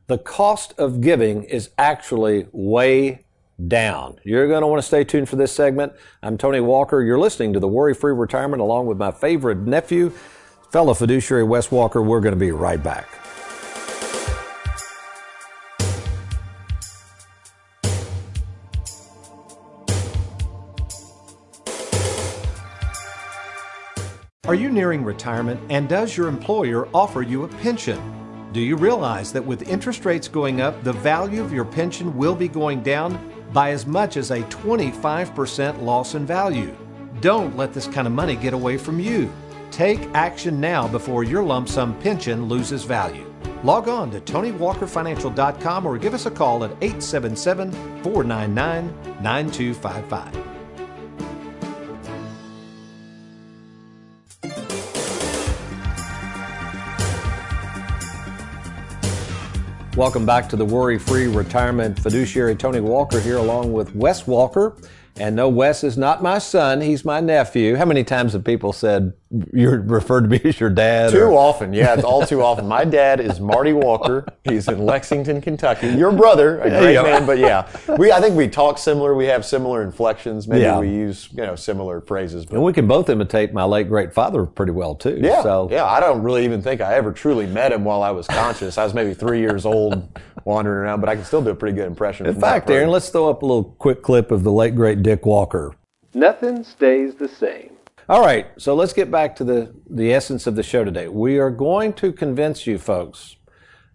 the 0.06 0.18
cost 0.18 0.74
of 0.78 1.00
giving 1.00 1.44
is 1.44 1.70
actually 1.78 2.46
way 2.52 3.24
down. 3.68 4.18
You're 4.24 4.48
going 4.48 4.62
to 4.62 4.66
want 4.66 4.82
to 4.82 4.86
stay 4.86 5.04
tuned 5.04 5.28
for 5.28 5.36
this 5.36 5.52
segment. 5.52 5.92
I'm 6.22 6.36
Tony 6.38 6.60
Walker. 6.60 7.02
You're 7.02 7.18
listening 7.18 7.52
to 7.54 7.60
the 7.60 7.68
Worry 7.68 7.94
Free 7.94 8.12
Retirement 8.12 8.60
along 8.60 8.86
with 8.86 8.98
my 8.98 9.10
favorite 9.10 9.58
nephew, 9.58 10.10
fellow 10.70 10.94
fiduciary 10.94 11.44
Wes 11.44 11.70
Walker. 11.70 12.02
We're 12.02 12.20
going 12.20 12.34
to 12.34 12.40
be 12.40 12.52
right 12.52 12.82
back. 12.82 13.25
Are 24.46 24.54
you 24.54 24.70
nearing 24.70 25.02
retirement 25.02 25.60
and 25.70 25.88
does 25.88 26.16
your 26.16 26.28
employer 26.28 26.86
offer 26.94 27.20
you 27.20 27.42
a 27.42 27.48
pension? 27.48 28.00
Do 28.52 28.60
you 28.60 28.76
realize 28.76 29.32
that 29.32 29.44
with 29.44 29.68
interest 29.68 30.04
rates 30.04 30.28
going 30.28 30.60
up, 30.60 30.84
the 30.84 30.92
value 30.92 31.42
of 31.42 31.52
your 31.52 31.64
pension 31.64 32.16
will 32.16 32.36
be 32.36 32.46
going 32.46 32.84
down 32.84 33.18
by 33.52 33.72
as 33.72 33.86
much 33.86 34.16
as 34.16 34.30
a 34.30 34.42
25% 34.42 35.82
loss 35.82 36.14
in 36.14 36.24
value? 36.24 36.72
Don't 37.20 37.56
let 37.56 37.74
this 37.74 37.88
kind 37.88 38.06
of 38.06 38.12
money 38.12 38.36
get 38.36 38.52
away 38.52 38.78
from 38.78 39.00
you. 39.00 39.32
Take 39.72 40.00
action 40.14 40.60
now 40.60 40.86
before 40.86 41.24
your 41.24 41.42
lump 41.42 41.68
sum 41.68 41.98
pension 41.98 42.44
loses 42.44 42.84
value. 42.84 43.28
Log 43.64 43.88
on 43.88 44.12
to 44.12 44.20
TonyWalkerFinancial.com 44.20 45.86
or 45.86 45.98
give 45.98 46.14
us 46.14 46.26
a 46.26 46.30
call 46.30 46.62
at 46.62 46.70
877 46.82 47.72
499 48.04 48.86
9255. 49.20 50.55
Welcome 59.96 60.26
back 60.26 60.50
to 60.50 60.56
the 60.56 60.64
Worry 60.64 60.98
Free 60.98 61.26
Retirement 61.26 61.98
Fiduciary. 61.98 62.54
Tony 62.54 62.80
Walker 62.80 63.18
here, 63.18 63.38
along 63.38 63.72
with 63.72 63.94
Wes 63.94 64.26
Walker. 64.26 64.76
And 65.18 65.34
no, 65.34 65.48
Wes 65.48 65.82
is 65.82 65.96
not 65.96 66.22
my 66.22 66.38
son. 66.38 66.80
He's 66.80 67.04
my 67.04 67.20
nephew. 67.20 67.76
How 67.76 67.86
many 67.86 68.04
times 68.04 68.34
have 68.34 68.44
people 68.44 68.72
said 68.72 69.14
you're 69.52 69.80
referred 69.80 70.22
to 70.22 70.28
me 70.28 70.40
as 70.44 70.60
your 70.60 70.70
dad? 70.70 71.10
Too 71.10 71.22
or? 71.22 71.32
often. 71.32 71.72
Yeah, 71.72 71.94
it's 71.94 72.04
all 72.04 72.26
too 72.26 72.42
often. 72.42 72.68
My 72.68 72.84
dad 72.84 73.20
is 73.20 73.40
Marty 73.40 73.72
Walker. 73.72 74.26
He's 74.44 74.68
in 74.68 74.84
Lexington, 74.84 75.40
Kentucky. 75.40 75.88
Your 75.88 76.12
brother, 76.12 76.60
a 76.60 76.68
great 76.68 77.02
man, 77.02 77.26
but 77.26 77.38
yeah, 77.38 77.68
we 77.96 78.12
I 78.12 78.20
think 78.20 78.36
we 78.36 78.46
talk 78.48 78.78
similar. 78.78 79.14
We 79.14 79.26
have 79.26 79.44
similar 79.44 79.82
inflections. 79.82 80.46
Maybe 80.46 80.62
yeah. 80.62 80.78
we 80.78 80.88
use 80.88 81.28
you 81.32 81.38
know 81.38 81.56
similar 81.56 82.00
phrases. 82.00 82.44
But. 82.44 82.54
And 82.54 82.62
we 82.62 82.72
can 82.72 82.86
both 82.86 83.08
imitate 83.08 83.52
my 83.52 83.64
late 83.64 83.88
great 83.88 84.12
father 84.12 84.44
pretty 84.44 84.72
well 84.72 84.94
too. 84.94 85.18
Yeah. 85.20 85.42
So 85.42 85.68
yeah, 85.70 85.84
I 85.84 85.98
don't 85.98 86.22
really 86.22 86.44
even 86.44 86.60
think 86.62 86.80
I 86.80 86.94
ever 86.94 87.12
truly 87.12 87.46
met 87.46 87.72
him 87.72 87.84
while 87.84 88.02
I 88.02 88.10
was 88.10 88.26
conscious. 88.26 88.78
I 88.78 88.84
was 88.84 88.94
maybe 88.94 89.14
three 89.14 89.40
years 89.40 89.64
old 89.64 90.08
wandering 90.44 90.78
around, 90.78 91.00
but 91.00 91.08
I 91.08 91.16
can 91.16 91.24
still 91.24 91.42
do 91.42 91.50
a 91.50 91.54
pretty 91.54 91.76
good 91.76 91.86
impression. 91.86 92.26
In 92.26 92.40
fact, 92.40 92.70
Aaron, 92.70 92.90
let's 92.90 93.08
throw 93.08 93.28
up 93.28 93.42
a 93.42 93.46
little 93.46 93.64
quick 93.64 94.02
clip 94.02 94.30
of 94.30 94.44
the 94.44 94.52
late 94.52 94.76
great 94.76 95.02
Dick 95.06 95.24
Walker. 95.24 95.72
Nothing 96.14 96.64
stays 96.64 97.14
the 97.14 97.28
same. 97.28 97.70
All 98.08 98.20
right, 98.20 98.48
so 98.58 98.74
let's 98.74 98.92
get 98.92 99.08
back 99.08 99.36
to 99.36 99.44
the, 99.44 99.72
the 99.88 100.12
essence 100.12 100.48
of 100.48 100.56
the 100.56 100.64
show 100.64 100.82
today. 100.82 101.06
We 101.06 101.38
are 101.38 101.48
going 101.48 101.92
to 101.92 102.12
convince 102.12 102.66
you 102.66 102.76
folks 102.76 103.36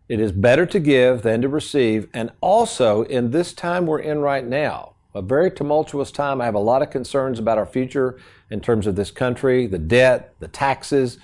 it 0.07 0.21
is 0.21 0.31
better 0.31 0.65
to 0.67 0.79
give 0.79 1.21
than 1.23 1.41
to 1.41 1.49
receive. 1.49 2.07
And 2.13 2.31
also, 2.39 3.01
in 3.01 3.31
this 3.31 3.51
time 3.51 3.87
we're 3.87 3.99
in 3.99 4.19
right 4.19 4.45
now, 4.47 4.93
a 5.13 5.21
very 5.21 5.51
tumultuous 5.51 6.11
time, 6.11 6.39
I 6.39 6.45
have 6.45 6.55
a 6.55 6.59
lot 6.59 6.81
of 6.81 6.91
concerns 6.91 7.39
about 7.39 7.57
our 7.57 7.65
future 7.65 8.17
in 8.49 8.61
terms 8.61 8.87
of 8.87 8.95
this 8.95 9.11
country, 9.11 9.67
the 9.67 9.79
debt, 9.79 10.33
the 10.39 10.47
taxes. 10.47 11.17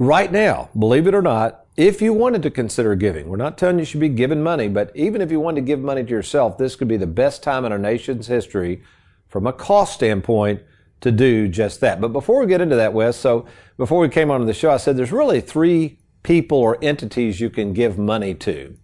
Right 0.00 0.32
now, 0.32 0.70
believe 0.76 1.06
it 1.06 1.14
or 1.14 1.22
not, 1.22 1.66
if 1.76 2.02
you 2.02 2.12
wanted 2.12 2.42
to 2.42 2.50
consider 2.50 2.96
giving, 2.96 3.28
we're 3.28 3.36
not 3.36 3.56
telling 3.56 3.78
you 3.78 3.84
should 3.84 4.00
be 4.00 4.08
giving 4.08 4.42
money, 4.42 4.66
but 4.66 4.90
even 4.96 5.20
if 5.20 5.30
you 5.30 5.38
wanted 5.38 5.60
to 5.60 5.66
give 5.66 5.78
money 5.78 6.02
to 6.02 6.10
yourself, 6.10 6.58
this 6.58 6.74
could 6.74 6.88
be 6.88 6.96
the 6.96 7.06
best 7.06 7.44
time 7.44 7.64
in 7.64 7.70
our 7.70 7.78
nation's 7.78 8.26
history 8.26 8.82
from 9.30 9.46
a 9.46 9.52
cost 9.52 9.94
standpoint 9.94 10.60
to 11.00 11.10
do 11.10 11.48
just 11.48 11.80
that. 11.80 12.00
But 12.00 12.08
before 12.08 12.40
we 12.40 12.46
get 12.46 12.60
into 12.60 12.76
that, 12.76 12.92
Wes, 12.92 13.16
so 13.16 13.46
before 13.78 14.00
we 14.00 14.10
came 14.10 14.30
onto 14.30 14.44
the 14.44 14.52
show, 14.52 14.70
I 14.70 14.76
said 14.76 14.96
there's 14.96 15.12
really 15.12 15.40
three 15.40 15.98
people 16.22 16.58
or 16.58 16.76
entities 16.82 17.40
you 17.40 17.48
can 17.48 17.72
give 17.72 17.96
money 17.96 18.34
to. 18.34 18.76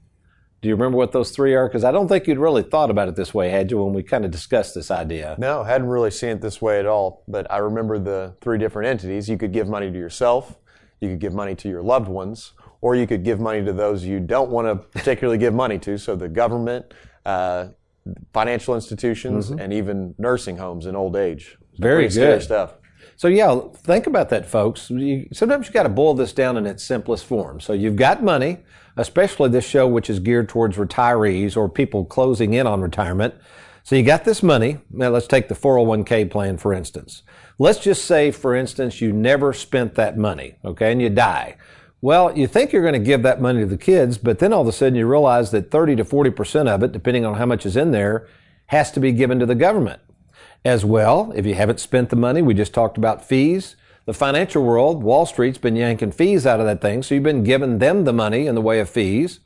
Do 0.62 0.68
you 0.70 0.74
remember 0.74 0.96
what 0.96 1.12
those 1.12 1.32
three 1.32 1.54
are? 1.54 1.68
Because 1.68 1.84
I 1.84 1.92
don't 1.92 2.08
think 2.08 2.26
you'd 2.26 2.38
really 2.38 2.62
thought 2.62 2.90
about 2.90 3.08
it 3.08 3.16
this 3.16 3.34
way, 3.34 3.50
had 3.50 3.70
you, 3.70 3.84
when 3.84 3.92
we 3.92 4.02
kind 4.02 4.24
of 4.24 4.30
discussed 4.30 4.74
this 4.74 4.90
idea? 4.90 5.36
No, 5.38 5.62
hadn't 5.62 5.88
really 5.88 6.10
seen 6.10 6.30
it 6.30 6.40
this 6.40 6.62
way 6.62 6.78
at 6.80 6.86
all. 6.86 7.24
But 7.28 7.50
I 7.52 7.58
remember 7.58 7.98
the 7.98 8.34
three 8.40 8.56
different 8.56 8.88
entities. 8.88 9.28
You 9.28 9.36
could 9.36 9.52
give 9.52 9.68
money 9.68 9.90
to 9.90 9.98
yourself, 9.98 10.56
you 11.00 11.10
could 11.10 11.20
give 11.20 11.34
money 11.34 11.54
to 11.56 11.68
your 11.68 11.82
loved 11.82 12.08
ones, 12.08 12.52
or 12.80 12.96
you 12.96 13.06
could 13.06 13.22
give 13.22 13.38
money 13.38 13.64
to 13.64 13.72
those 13.72 14.04
you 14.04 14.18
don't 14.18 14.50
want 14.50 14.66
to 14.66 14.76
particularly 14.98 15.38
give 15.38 15.52
money 15.52 15.78
to. 15.80 15.98
So 15.98 16.16
the 16.16 16.28
government, 16.28 16.94
uh, 17.26 17.68
financial 18.32 18.74
institutions, 18.74 19.50
mm-hmm. 19.50 19.58
and 19.58 19.72
even 19.72 20.14
nursing 20.18 20.56
homes 20.56 20.86
in 20.86 20.96
old 20.96 21.16
age. 21.16 21.58
Very 21.78 22.08
good 22.08 22.42
stuff. 22.42 22.74
So 23.16 23.28
yeah, 23.28 23.58
think 23.74 24.06
about 24.06 24.28
that, 24.28 24.46
folks. 24.46 24.90
You, 24.90 25.26
sometimes 25.32 25.66
you 25.66 25.72
got 25.72 25.84
to 25.84 25.88
boil 25.88 26.14
this 26.14 26.32
down 26.32 26.56
in 26.56 26.66
its 26.66 26.84
simplest 26.84 27.24
form. 27.24 27.60
So 27.60 27.72
you've 27.72 27.96
got 27.96 28.22
money, 28.22 28.58
especially 28.96 29.48
this 29.48 29.66
show, 29.66 29.88
which 29.88 30.10
is 30.10 30.20
geared 30.20 30.50
towards 30.50 30.76
retirees 30.76 31.56
or 31.56 31.68
people 31.68 32.04
closing 32.04 32.52
in 32.52 32.66
on 32.66 32.82
retirement. 32.82 33.34
So 33.84 33.96
you 33.96 34.02
got 34.02 34.24
this 34.24 34.42
money. 34.42 34.78
Now 34.90 35.08
let's 35.10 35.26
take 35.26 35.48
the 35.48 35.54
401k 35.54 36.30
plan, 36.30 36.58
for 36.58 36.74
instance. 36.74 37.22
Let's 37.58 37.78
just 37.78 38.04
say, 38.04 38.32
for 38.32 38.54
instance, 38.54 39.00
you 39.00 39.12
never 39.12 39.52
spent 39.54 39.94
that 39.94 40.18
money, 40.18 40.56
okay, 40.64 40.92
and 40.92 41.00
you 41.00 41.08
die. 41.08 41.56
Well, 42.06 42.38
you 42.38 42.46
think 42.46 42.70
you're 42.70 42.82
going 42.82 42.92
to 42.92 43.00
give 43.00 43.24
that 43.24 43.40
money 43.40 43.62
to 43.62 43.66
the 43.66 43.76
kids, 43.76 44.16
but 44.16 44.38
then 44.38 44.52
all 44.52 44.62
of 44.62 44.68
a 44.68 44.72
sudden 44.72 44.94
you 44.94 45.08
realize 45.08 45.50
that 45.50 45.72
30 45.72 45.96
to 45.96 46.04
40% 46.04 46.68
of 46.68 46.84
it, 46.84 46.92
depending 46.92 47.24
on 47.24 47.34
how 47.34 47.46
much 47.46 47.66
is 47.66 47.76
in 47.76 47.90
there, 47.90 48.28
has 48.66 48.92
to 48.92 49.00
be 49.00 49.10
given 49.10 49.40
to 49.40 49.46
the 49.46 49.56
government. 49.56 50.00
As 50.64 50.84
well, 50.84 51.32
if 51.34 51.44
you 51.44 51.56
haven't 51.56 51.80
spent 51.80 52.10
the 52.10 52.14
money, 52.14 52.42
we 52.42 52.54
just 52.54 52.72
talked 52.72 52.96
about 52.96 53.24
fees. 53.24 53.74
The 54.04 54.14
financial 54.14 54.62
world, 54.62 55.02
Wall 55.02 55.26
Street's 55.26 55.58
been 55.58 55.74
yanking 55.74 56.12
fees 56.12 56.46
out 56.46 56.60
of 56.60 56.66
that 56.66 56.80
thing, 56.80 57.02
so 57.02 57.16
you've 57.16 57.24
been 57.24 57.42
giving 57.42 57.78
them 57.78 58.04
the 58.04 58.12
money 58.12 58.46
in 58.46 58.54
the 58.54 58.62
way 58.62 58.78
of 58.78 58.88
fees. 58.88 59.40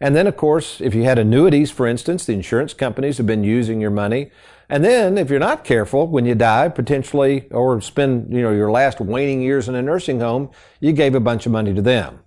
And 0.00 0.16
then, 0.16 0.26
of 0.26 0.36
course, 0.36 0.80
if 0.80 0.96
you 0.96 1.04
had 1.04 1.16
annuities, 1.16 1.70
for 1.70 1.86
instance, 1.86 2.26
the 2.26 2.32
insurance 2.32 2.74
companies 2.74 3.18
have 3.18 3.26
been 3.28 3.44
using 3.44 3.80
your 3.80 3.92
money. 3.92 4.32
And 4.70 4.84
then, 4.84 5.18
if 5.18 5.30
you're 5.30 5.40
not 5.40 5.64
careful, 5.64 6.06
when 6.06 6.24
you 6.24 6.36
die, 6.36 6.68
potentially, 6.68 7.48
or 7.50 7.80
spend, 7.80 8.32
you 8.32 8.40
know, 8.40 8.52
your 8.52 8.70
last 8.70 9.00
waning 9.00 9.42
years 9.42 9.68
in 9.68 9.74
a 9.74 9.82
nursing 9.82 10.20
home, 10.20 10.50
you 10.78 10.92
gave 10.92 11.16
a 11.16 11.20
bunch 11.20 11.44
of 11.44 11.52
money 11.52 11.74
to 11.74 11.82
them. 11.82 12.20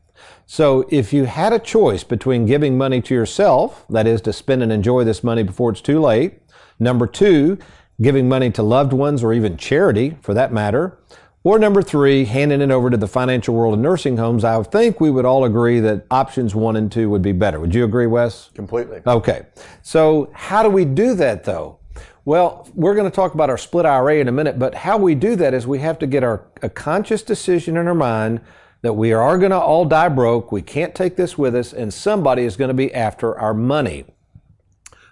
So 0.45 0.85
if 0.89 1.13
you 1.13 1.23
had 1.23 1.53
a 1.53 1.59
choice 1.59 2.03
between 2.03 2.45
giving 2.45 2.77
money 2.77 3.01
to 3.01 3.15
yourself, 3.15 3.85
that 3.89 4.05
is 4.05 4.21
to 4.21 4.33
spend 4.33 4.61
and 4.61 4.73
enjoy 4.73 5.05
this 5.05 5.23
money 5.23 5.43
before 5.43 5.71
it's 5.71 5.81
too 5.81 6.01
late, 6.01 6.39
number 6.79 7.07
two, 7.07 7.57
giving 8.01 8.27
money 8.27 8.51
to 8.51 8.61
loved 8.61 8.91
ones 8.91 9.23
or 9.23 9.33
even 9.33 9.55
charity 9.55 10.17
for 10.21 10.33
that 10.33 10.51
matter. 10.51 10.99
Or 11.45 11.59
number 11.59 11.81
three, 11.81 12.25
handing 12.25 12.61
it 12.61 12.71
over 12.71 12.89
to 12.89 12.97
the 12.97 13.07
financial 13.07 13.53
world 13.53 13.73
of 13.73 13.79
nursing 13.79 14.17
homes. 14.17 14.43
I 14.43 14.61
think 14.63 15.01
we 15.01 15.11
would 15.11 15.25
all 15.25 15.43
agree 15.43 15.79
that 15.81 16.05
options 16.09 16.55
one 16.55 16.77
and 16.77 16.91
two 16.91 17.09
would 17.09 17.21
be 17.21 17.33
better. 17.33 17.59
Would 17.59 17.75
you 17.75 17.83
agree, 17.83 18.07
Wes? 18.07 18.49
Completely. 18.53 19.01
Okay. 19.05 19.45
So 19.81 20.29
how 20.33 20.63
do 20.63 20.69
we 20.69 20.85
do 20.85 21.15
that 21.15 21.43
though? 21.43 21.79
Well, 22.25 22.69
we're 22.73 22.95
going 22.95 23.09
to 23.09 23.15
talk 23.15 23.33
about 23.33 23.49
our 23.49 23.57
split 23.57 23.85
IRA 23.85 24.15
in 24.15 24.29
a 24.29 24.31
minute, 24.31 24.57
but 24.57 24.75
how 24.75 24.97
we 24.97 25.13
do 25.13 25.35
that 25.35 25.53
is 25.53 25.67
we 25.67 25.79
have 25.79 25.99
to 25.99 26.07
get 26.07 26.23
our 26.23 26.45
a 26.61 26.69
conscious 26.69 27.21
decision 27.21 27.75
in 27.75 27.87
our 27.87 27.93
mind 27.93 28.39
that 28.81 28.93
we 28.93 29.11
are 29.11 29.37
going 29.37 29.51
to 29.51 29.59
all 29.59 29.85
die 29.85 30.09
broke. 30.09 30.51
We 30.51 30.61
can't 30.61 30.95
take 30.95 31.17
this 31.17 31.37
with 31.37 31.53
us, 31.55 31.73
and 31.73 31.93
somebody 31.93 32.43
is 32.43 32.55
going 32.55 32.69
to 32.69 32.73
be 32.73 32.93
after 32.93 33.37
our 33.37 33.53
money. 33.53 34.05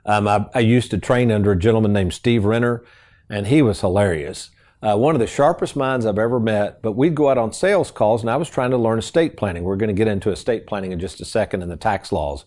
Um, 0.06 0.28
I, 0.28 0.48
I, 0.56 0.60
used 0.60 0.90
to 0.92 0.98
train 0.98 1.32
under 1.32 1.52
a 1.52 1.60
gentleman 1.60 1.94
named 1.94 2.14
Steve 2.14 2.44
Renner, 2.44 2.84
and 3.30 3.48
he 3.48 3.62
was 3.62 3.82
hilarious. 3.82 4.50
Uh, 4.82 4.98
one 4.98 5.14
of 5.14 5.20
the 5.20 5.28
sharpest 5.28 5.76
minds 5.76 6.08
I've 6.08 6.18
ever 6.18 6.40
met, 6.40 6.82
but 6.82 6.94
we'd 6.94 7.14
go 7.14 7.30
out 7.30 7.38
on 7.38 7.54
sales 7.54 7.92
calls, 7.92 8.22
and 8.22 8.30
I 8.30 8.38
was 8.38 8.50
trying 8.50 8.72
to 8.72 8.78
learn 8.78 8.98
estate 8.98 9.38
planning. 9.38 9.64
We're 9.64 9.76
going 9.76 9.94
to 9.94 9.94
get 9.94 10.08
into 10.08 10.32
estate 10.32 10.66
planning 10.66 10.92
in 10.92 11.00
just 11.00 11.22
a 11.22 11.26
second 11.26 11.62
and 11.62 11.72
the 11.72 11.78
tax 11.78 12.12
laws. 12.12 12.46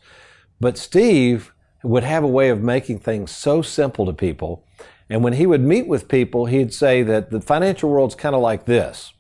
But 0.59 0.77
Steve 0.77 1.54
would 1.85 2.05
have 2.05 2.25
a 2.25 2.29
way 2.29 2.49
of 2.49 2.63
making 2.63 2.99
things 2.99 3.31
so 3.31 3.63
simple 3.63 4.07
to 4.07 4.13
people. 4.13 4.67
And 5.09 5.23
when 5.23 5.35
he 5.35 5.47
would 5.47 5.61
meet 5.61 5.87
with 5.87 6.09
people, 6.09 6.47
he'd 6.47 6.73
say 6.73 7.03
that 7.03 7.31
the 7.31 7.41
financial 7.41 7.91
world's 7.91 8.15
kind 8.15 8.35
of 8.35 8.41
like 8.41 8.65
this. 8.65 9.13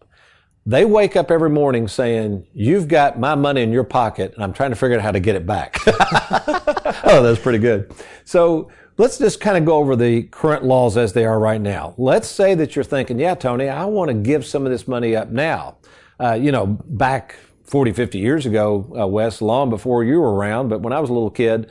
They 0.66 0.86
wake 0.86 1.14
up 1.14 1.30
every 1.30 1.50
morning 1.50 1.88
saying, 1.88 2.46
You've 2.54 2.88
got 2.88 3.18
my 3.18 3.34
money 3.34 3.62
in 3.62 3.70
your 3.70 3.84
pocket, 3.84 4.32
and 4.34 4.42
I'm 4.42 4.54
trying 4.54 4.70
to 4.70 4.76
figure 4.76 4.96
out 4.96 5.02
how 5.02 5.12
to 5.12 5.20
get 5.20 5.36
it 5.36 5.46
back. 5.46 5.76
oh, 5.86 7.22
that's 7.22 7.38
pretty 7.38 7.58
good. 7.58 7.92
So 8.24 8.70
let's 8.96 9.18
just 9.18 9.40
kind 9.40 9.58
of 9.58 9.66
go 9.66 9.76
over 9.76 9.94
the 9.94 10.22
current 10.22 10.64
laws 10.64 10.96
as 10.96 11.12
they 11.12 11.26
are 11.26 11.38
right 11.38 11.60
now. 11.60 11.94
Let's 11.98 12.28
say 12.28 12.54
that 12.54 12.74
you're 12.74 12.84
thinking, 12.84 13.18
Yeah, 13.18 13.34
Tony, 13.34 13.68
I 13.68 13.84
want 13.84 14.08
to 14.08 14.14
give 14.14 14.46
some 14.46 14.64
of 14.64 14.72
this 14.72 14.88
money 14.88 15.14
up 15.14 15.28
now. 15.28 15.76
Uh, 16.18 16.32
you 16.32 16.50
know, 16.50 16.66
back 16.66 17.36
40, 17.64 17.92
50 17.92 18.18
years 18.18 18.46
ago, 18.46 18.90
uh, 18.98 19.06
Wes, 19.06 19.42
long 19.42 19.68
before 19.68 20.02
you 20.02 20.20
were 20.20 20.34
around, 20.34 20.68
but 20.68 20.80
when 20.80 20.94
I 20.94 21.00
was 21.00 21.10
a 21.10 21.12
little 21.12 21.30
kid, 21.30 21.68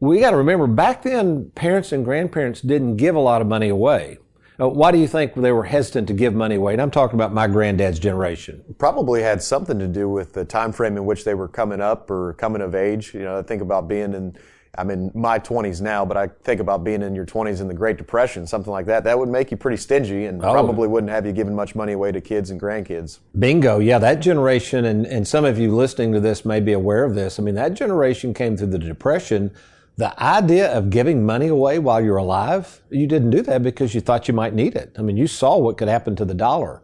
we 0.00 0.20
got 0.20 0.30
to 0.30 0.36
remember 0.36 0.66
back 0.66 1.02
then, 1.02 1.50
parents 1.54 1.92
and 1.92 2.04
grandparents 2.04 2.60
didn't 2.60 2.96
give 2.96 3.14
a 3.14 3.20
lot 3.20 3.40
of 3.40 3.46
money 3.48 3.68
away. 3.68 4.18
Uh, 4.60 4.68
why 4.68 4.90
do 4.90 4.98
you 4.98 5.06
think 5.06 5.34
they 5.34 5.52
were 5.52 5.64
hesitant 5.64 6.08
to 6.08 6.14
give 6.14 6.34
money 6.34 6.56
away? 6.56 6.72
And 6.72 6.82
I'm 6.82 6.90
talking 6.90 7.14
about 7.14 7.32
my 7.32 7.46
granddad's 7.46 7.98
generation. 7.98 8.64
Probably 8.78 9.22
had 9.22 9.40
something 9.40 9.78
to 9.78 9.86
do 9.86 10.08
with 10.08 10.32
the 10.32 10.44
time 10.44 10.72
frame 10.72 10.96
in 10.96 11.04
which 11.04 11.24
they 11.24 11.34
were 11.34 11.46
coming 11.46 11.80
up 11.80 12.10
or 12.10 12.32
coming 12.34 12.60
of 12.60 12.74
age. 12.74 13.14
You 13.14 13.20
know, 13.20 13.38
I 13.38 13.42
think 13.42 13.62
about 13.62 13.86
being 13.86 14.14
in 14.14 14.36
I'm 14.76 14.90
in 14.90 15.10
my 15.12 15.40
20s 15.40 15.80
now, 15.80 16.04
but 16.04 16.16
I 16.16 16.28
think 16.28 16.60
about 16.60 16.84
being 16.84 17.02
in 17.02 17.14
your 17.14 17.26
20s 17.26 17.60
in 17.60 17.66
the 17.66 17.74
Great 17.74 17.96
Depression, 17.96 18.46
something 18.46 18.70
like 18.70 18.86
that. 18.86 19.02
That 19.02 19.18
would 19.18 19.28
make 19.28 19.50
you 19.50 19.56
pretty 19.56 19.76
stingy 19.76 20.26
and 20.26 20.44
oh. 20.44 20.52
probably 20.52 20.86
wouldn't 20.86 21.10
have 21.10 21.26
you 21.26 21.32
giving 21.32 21.54
much 21.54 21.74
money 21.74 21.94
away 21.94 22.12
to 22.12 22.20
kids 22.20 22.50
and 22.50 22.60
grandkids. 22.60 23.18
Bingo. 23.36 23.80
Yeah, 23.80 23.98
that 23.98 24.20
generation, 24.20 24.84
and, 24.84 25.04
and 25.06 25.26
some 25.26 25.44
of 25.44 25.58
you 25.58 25.74
listening 25.74 26.12
to 26.12 26.20
this 26.20 26.44
may 26.44 26.60
be 26.60 26.74
aware 26.74 27.02
of 27.04 27.16
this. 27.16 27.40
I 27.40 27.42
mean, 27.42 27.56
that 27.56 27.74
generation 27.74 28.32
came 28.32 28.56
through 28.56 28.68
the 28.68 28.78
Depression 28.78 29.50
the 29.98 30.22
idea 30.22 30.72
of 30.72 30.90
giving 30.90 31.26
money 31.26 31.48
away 31.48 31.80
while 31.80 32.00
you're 32.00 32.18
alive, 32.18 32.80
you 32.88 33.08
didn't 33.08 33.30
do 33.30 33.42
that 33.42 33.64
because 33.64 33.96
you 33.96 34.00
thought 34.00 34.28
you 34.28 34.32
might 34.32 34.54
need 34.54 34.76
it. 34.76 34.94
I 34.96 35.02
mean, 35.02 35.16
you 35.16 35.26
saw 35.26 35.58
what 35.58 35.76
could 35.76 35.88
happen 35.88 36.14
to 36.16 36.24
the 36.24 36.34
dollar. 36.34 36.82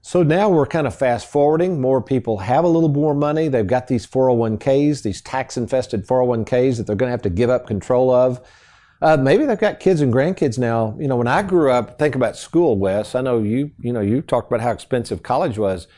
So 0.00 0.22
now 0.22 0.48
we're 0.48 0.66
kind 0.66 0.86
of 0.86 0.94
fast 0.94 1.26
forwarding. 1.26 1.80
More 1.80 2.00
people 2.00 2.38
have 2.38 2.62
a 2.62 2.68
little 2.68 2.88
more 2.88 3.14
money. 3.14 3.48
They've 3.48 3.66
got 3.66 3.88
these 3.88 4.06
401ks, 4.06 5.02
these 5.02 5.20
tax 5.20 5.56
infested 5.56 6.06
401ks 6.06 6.76
that 6.76 6.86
they're 6.86 6.94
going 6.94 7.08
to 7.08 7.12
have 7.12 7.22
to 7.22 7.30
give 7.30 7.50
up 7.50 7.66
control 7.66 8.12
of. 8.12 8.40
Uh, 9.00 9.16
maybe 9.16 9.44
they've 9.44 9.58
got 9.58 9.80
kids 9.80 10.00
and 10.00 10.14
grandkids 10.14 10.56
now. 10.56 10.96
You 11.00 11.08
know, 11.08 11.16
when 11.16 11.26
I 11.26 11.42
grew 11.42 11.72
up, 11.72 11.98
think 11.98 12.14
about 12.14 12.36
school, 12.36 12.78
Wes. 12.78 13.16
I 13.16 13.22
know 13.22 13.42
you, 13.42 13.72
you 13.80 13.92
know, 13.92 14.00
you 14.00 14.22
talked 14.22 14.48
about 14.48 14.60
how 14.60 14.70
expensive 14.70 15.24
college 15.24 15.58
was. 15.58 15.88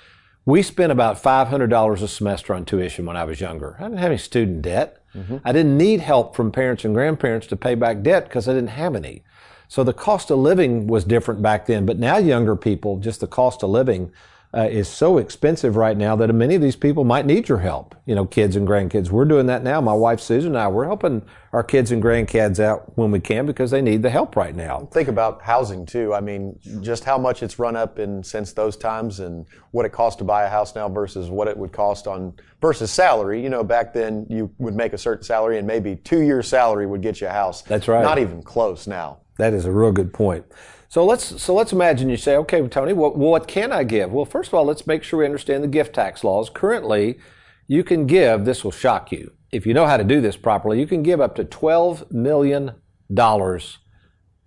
We 0.46 0.62
spent 0.62 0.92
about 0.92 1.22
$500 1.22 2.02
a 2.02 2.08
semester 2.08 2.54
on 2.54 2.64
tuition 2.64 3.06
when 3.06 3.16
I 3.16 3.24
was 3.24 3.40
younger. 3.40 3.76
I 3.78 3.84
didn't 3.84 3.98
have 3.98 4.10
any 4.10 4.18
student 4.18 4.62
debt. 4.62 5.02
Mm-hmm. 5.14 5.38
I 5.44 5.52
didn't 5.52 5.78
need 5.78 6.00
help 6.00 6.36
from 6.36 6.52
parents 6.52 6.84
and 6.84 6.94
grandparents 6.94 7.46
to 7.46 7.56
pay 7.56 7.74
back 7.74 8.02
debt 8.02 8.24
because 8.24 8.46
I 8.46 8.52
didn't 8.52 8.70
have 8.70 8.94
any. 8.94 9.22
So 9.68 9.82
the 9.82 9.94
cost 9.94 10.30
of 10.30 10.38
living 10.38 10.86
was 10.86 11.04
different 11.04 11.40
back 11.40 11.66
then, 11.66 11.86
but 11.86 11.98
now 11.98 12.18
younger 12.18 12.56
people, 12.56 12.98
just 12.98 13.20
the 13.20 13.26
cost 13.26 13.62
of 13.62 13.70
living, 13.70 14.12
uh, 14.56 14.68
is 14.70 14.88
so 14.88 15.18
expensive 15.18 15.74
right 15.76 15.96
now 15.96 16.14
that 16.14 16.32
many 16.32 16.54
of 16.54 16.62
these 16.62 16.76
people 16.76 17.04
might 17.04 17.26
need 17.26 17.48
your 17.48 17.58
help. 17.58 17.94
You 18.06 18.14
know, 18.14 18.24
kids 18.24 18.54
and 18.54 18.68
grandkids. 18.68 19.10
We're 19.10 19.24
doing 19.24 19.46
that 19.46 19.64
now. 19.64 19.80
My 19.80 19.92
wife 19.92 20.20
Susan 20.20 20.52
and 20.52 20.58
I, 20.58 20.68
we're 20.68 20.84
helping 20.84 21.22
our 21.52 21.64
kids 21.64 21.90
and 21.90 22.02
grandkids 22.02 22.60
out 22.60 22.96
when 22.96 23.10
we 23.10 23.18
can 23.18 23.46
because 23.46 23.70
they 23.70 23.82
need 23.82 24.02
the 24.02 24.10
help 24.10 24.36
right 24.36 24.54
now. 24.54 24.88
Think 24.92 25.08
about 25.08 25.42
housing 25.42 25.84
too. 25.84 26.14
I 26.14 26.20
mean, 26.20 26.58
just 26.80 27.02
how 27.02 27.18
much 27.18 27.42
it's 27.42 27.58
run 27.58 27.74
up 27.74 27.98
in 27.98 28.22
since 28.22 28.52
those 28.52 28.76
times 28.76 29.20
and 29.20 29.44
what 29.72 29.84
it 29.86 29.90
costs 29.90 30.18
to 30.18 30.24
buy 30.24 30.44
a 30.44 30.48
house 30.48 30.74
now 30.74 30.88
versus 30.88 31.28
what 31.30 31.48
it 31.48 31.56
would 31.56 31.72
cost 31.72 32.06
on 32.06 32.34
versus 32.60 32.92
salary. 32.92 33.42
You 33.42 33.50
know, 33.50 33.64
back 33.64 33.92
then 33.92 34.26
you 34.30 34.52
would 34.58 34.74
make 34.74 34.92
a 34.92 34.98
certain 34.98 35.24
salary 35.24 35.58
and 35.58 35.66
maybe 35.66 35.96
two 35.96 36.20
years 36.20 36.46
salary 36.46 36.86
would 36.86 37.02
get 37.02 37.20
you 37.20 37.26
a 37.26 37.30
house. 37.30 37.62
That's 37.62 37.88
right. 37.88 38.02
Not 38.02 38.18
even 38.18 38.42
close 38.42 38.86
now. 38.86 39.18
That 39.36 39.52
is 39.52 39.64
a 39.64 39.72
real 39.72 39.90
good 39.90 40.12
point. 40.12 40.44
So 40.88 41.04
let's 41.04 41.42
so 41.42 41.54
let's 41.54 41.72
imagine 41.72 42.08
you 42.08 42.16
say, 42.16 42.36
okay, 42.36 42.66
Tony, 42.68 42.92
what, 42.92 43.16
what 43.16 43.48
can 43.48 43.72
I 43.72 43.84
give? 43.84 44.12
Well, 44.12 44.24
first 44.24 44.48
of 44.48 44.54
all, 44.54 44.64
let's 44.64 44.86
make 44.86 45.02
sure 45.02 45.20
we 45.20 45.24
understand 45.24 45.64
the 45.64 45.68
gift 45.68 45.94
tax 45.94 46.22
laws. 46.22 46.50
Currently, 46.50 47.18
you 47.66 47.82
can 47.82 48.06
give. 48.06 48.44
This 48.44 48.62
will 48.62 48.70
shock 48.70 49.10
you 49.10 49.32
if 49.50 49.66
you 49.66 49.74
know 49.74 49.86
how 49.86 49.96
to 49.96 50.04
do 50.04 50.20
this 50.20 50.36
properly. 50.36 50.80
You 50.80 50.86
can 50.86 51.02
give 51.02 51.20
up 51.20 51.34
to 51.36 51.44
twelve 51.44 52.10
million 52.12 52.72
dollars 53.12 53.78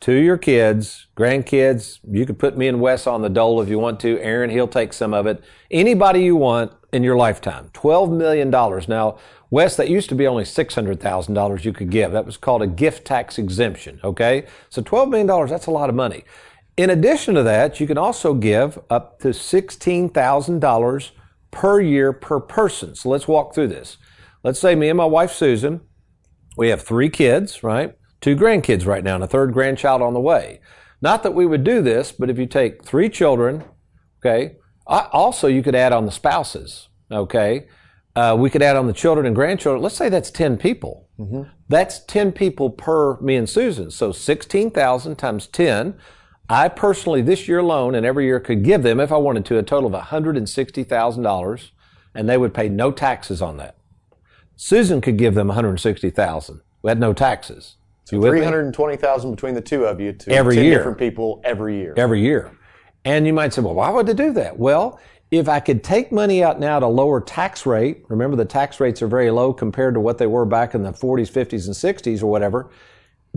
to 0.02 0.14
your 0.14 0.38
kids, 0.38 1.08
grandkids. 1.16 2.00
You 2.10 2.26
could 2.26 2.40
put 2.40 2.58
me 2.58 2.68
and 2.68 2.80
Wes 2.80 3.08
on 3.08 3.22
the 3.22 3.30
dole 3.30 3.62
if 3.62 3.70
you 3.70 3.80
want 3.80 4.00
to. 4.02 4.20
Aaron, 4.20 4.50
he'll 4.50 4.68
take 4.68 4.94
some 4.94 5.14
of 5.14 5.26
it. 5.26 5.44
Anybody 5.72 6.24
you 6.24 6.36
want 6.36 6.72
in 6.94 7.04
your 7.04 7.16
lifetime. 7.18 7.70
$12 7.74 8.16
million. 8.16 8.50
Now, 8.50 9.18
Wes, 9.50 9.76
that 9.78 9.90
used 9.90 10.10
to 10.10 10.16
be 10.16 10.28
only 10.28 10.44
$600,000 10.44 11.66
you 11.66 11.74
could 11.74 11.90
give. 11.90 12.12
That 12.12 12.26
was 12.26 12.38
called 12.38 12.62
a 12.62 12.68
gift 12.68 13.06
tax 13.06 13.38
exemption, 13.38 14.00
okay? 14.04 14.46
So 14.70 14.82
$12 14.82 15.10
million, 15.10 15.48
that's 15.48 15.68
a 15.68 15.72
lot 15.72 15.90
of 15.90 15.96
money. 15.96 16.24
In 16.76 16.90
addition 16.92 17.34
to 17.36 17.44
that, 17.44 17.80
you 17.80 17.88
can 17.88 17.98
also 17.98 18.34
give 18.34 18.78
up 18.90 19.20
to 19.22 19.30
$16,000 19.30 21.12
per 21.50 21.82
year 21.82 22.14
per 22.14 22.40
person. 22.40 22.96
So 22.96 23.10
let's 23.10 23.28
walk 23.28 23.56
through 23.56 23.70
this. 23.70 23.98
Let's 24.44 24.60
say 24.60 24.76
me 24.76 24.90
and 24.90 24.98
my 24.98 25.06
wife 25.06 25.32
Susan, 25.32 25.82
we 26.56 26.70
have 26.70 26.84
three 26.84 27.10
kids, 27.10 27.64
right? 27.64 27.97
Two 28.22 28.36
grandkids 28.36 28.86
right 28.86 29.04
now 29.04 29.16
and 29.16 29.24
a 29.24 29.28
third 29.28 29.54
grandchild 29.54 30.02
on 30.02 30.14
the 30.14 30.20
way. 30.20 30.60
Not 31.02 31.24
that 31.24 31.36
we 31.36 31.46
would 31.46 31.64
do 31.64 31.82
this, 31.82 32.12
but 32.12 32.30
if 32.30 32.40
you 32.40 32.46
take 32.46 32.84
three 32.84 33.10
children, 33.10 33.64
okay, 34.20 34.56
also 34.88 35.48
you 35.48 35.62
could 35.62 35.76
add 35.76 35.94
on 35.94 36.06
the 36.06 36.12
spouses, 36.12 36.90
okay? 37.12 37.68
Uh, 38.16 38.36
we 38.38 38.50
could 38.50 38.64
add 38.64 38.76
on 38.76 38.88
the 38.88 38.94
children 38.94 39.28
and 39.28 39.36
grandchildren. 39.36 39.84
Let's 39.84 39.96
say 39.96 40.10
that's 40.10 40.32
10 40.32 40.58
people. 40.58 41.08
Mm-hmm. 41.20 41.44
That's 41.70 42.04
10 42.06 42.32
people 42.32 42.72
per 42.72 43.20
me 43.20 43.36
and 43.36 43.48
Susan. 43.48 43.92
So 43.92 44.12
16,000 44.12 45.16
times 45.18 45.46
10. 45.48 45.96
I 46.50 46.70
personally, 46.70 47.22
this 47.22 47.48
year 47.48 47.60
alone 47.60 47.94
and 47.94 48.06
every 48.06 48.26
year 48.26 48.40
could 48.40 48.64
give 48.64 48.82
them, 48.82 49.00
if 49.00 49.12
I 49.12 49.18
wanted 49.18 49.46
to, 49.46 49.60
a 49.60 49.64
total 49.64 49.94
of 49.94 50.02
$160,000 50.02 51.72
and 52.16 52.28
they 52.28 52.38
would 52.38 52.54
pay 52.54 52.70
no 52.70 52.92
taxes 52.92 53.42
on 53.42 53.58
that. 53.58 53.78
Susan 54.56 55.02
could 55.02 55.18
give 55.18 55.36
them 55.36 55.50
160,000. 55.50 56.62
We 56.82 56.90
had 56.90 57.00
no 57.00 57.14
taxes. 57.14 57.77
So 58.08 58.22
320,000 58.22 59.32
between 59.32 59.54
the 59.54 59.60
two 59.60 59.84
of 59.84 60.00
you 60.00 60.14
to 60.14 60.32
every 60.32 60.56
10 60.56 60.64
year. 60.64 60.78
different 60.78 60.98
people 60.98 61.42
every 61.44 61.78
year. 61.78 61.94
Every 61.98 62.22
year. 62.22 62.58
And 63.04 63.28
you 63.28 63.34
might 63.34 63.52
say, 63.52 63.62
well, 63.62 63.74
why 63.74 63.90
would 63.90 64.06
they 64.06 64.14
do 64.14 64.32
that? 64.32 64.58
Well, 64.58 64.98
if 65.30 65.50
I 65.50 65.60
could 65.60 65.84
take 65.84 66.10
money 66.10 66.42
out 66.42 66.58
now 66.58 66.78
at 66.78 66.84
a 66.84 66.88
lower 66.88 67.20
tax 67.20 67.66
rate, 67.66 68.06
remember 68.08 68.38
the 68.38 68.46
tax 68.46 68.80
rates 68.80 69.02
are 69.02 69.10
very 69.10 69.30
low 69.30 69.52
compared 69.52 69.94
to 69.96 70.00
what 70.00 70.20
they 70.20 70.26
were 70.26 70.46
back 70.46 70.74
in 70.74 70.84
the 70.84 70.94
40s, 70.94 71.30
50s, 71.30 71.66
and 71.66 71.76
60s 71.76 72.24
or 72.24 72.28
whatever, 72.28 72.72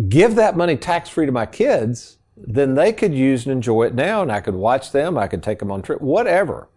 give 0.09 0.37
that 0.37 0.57
money 0.57 0.77
tax 0.77 1.09
free 1.09 1.27
to 1.27 1.33
my 1.33 1.47
kids, 1.47 2.19
then 2.37 2.77
they 2.77 2.93
could 2.93 3.13
use 3.13 3.47
and 3.47 3.53
enjoy 3.53 3.87
it 3.87 3.95
now 3.97 4.23
and 4.23 4.31
I 4.31 4.41
could 4.41 4.55
watch 4.55 4.93
them, 4.93 5.19
I 5.19 5.27
could 5.27 5.43
take 5.43 5.59
them 5.59 5.73
on 5.73 5.83
trip, 5.83 6.01
whatever. 6.01 6.69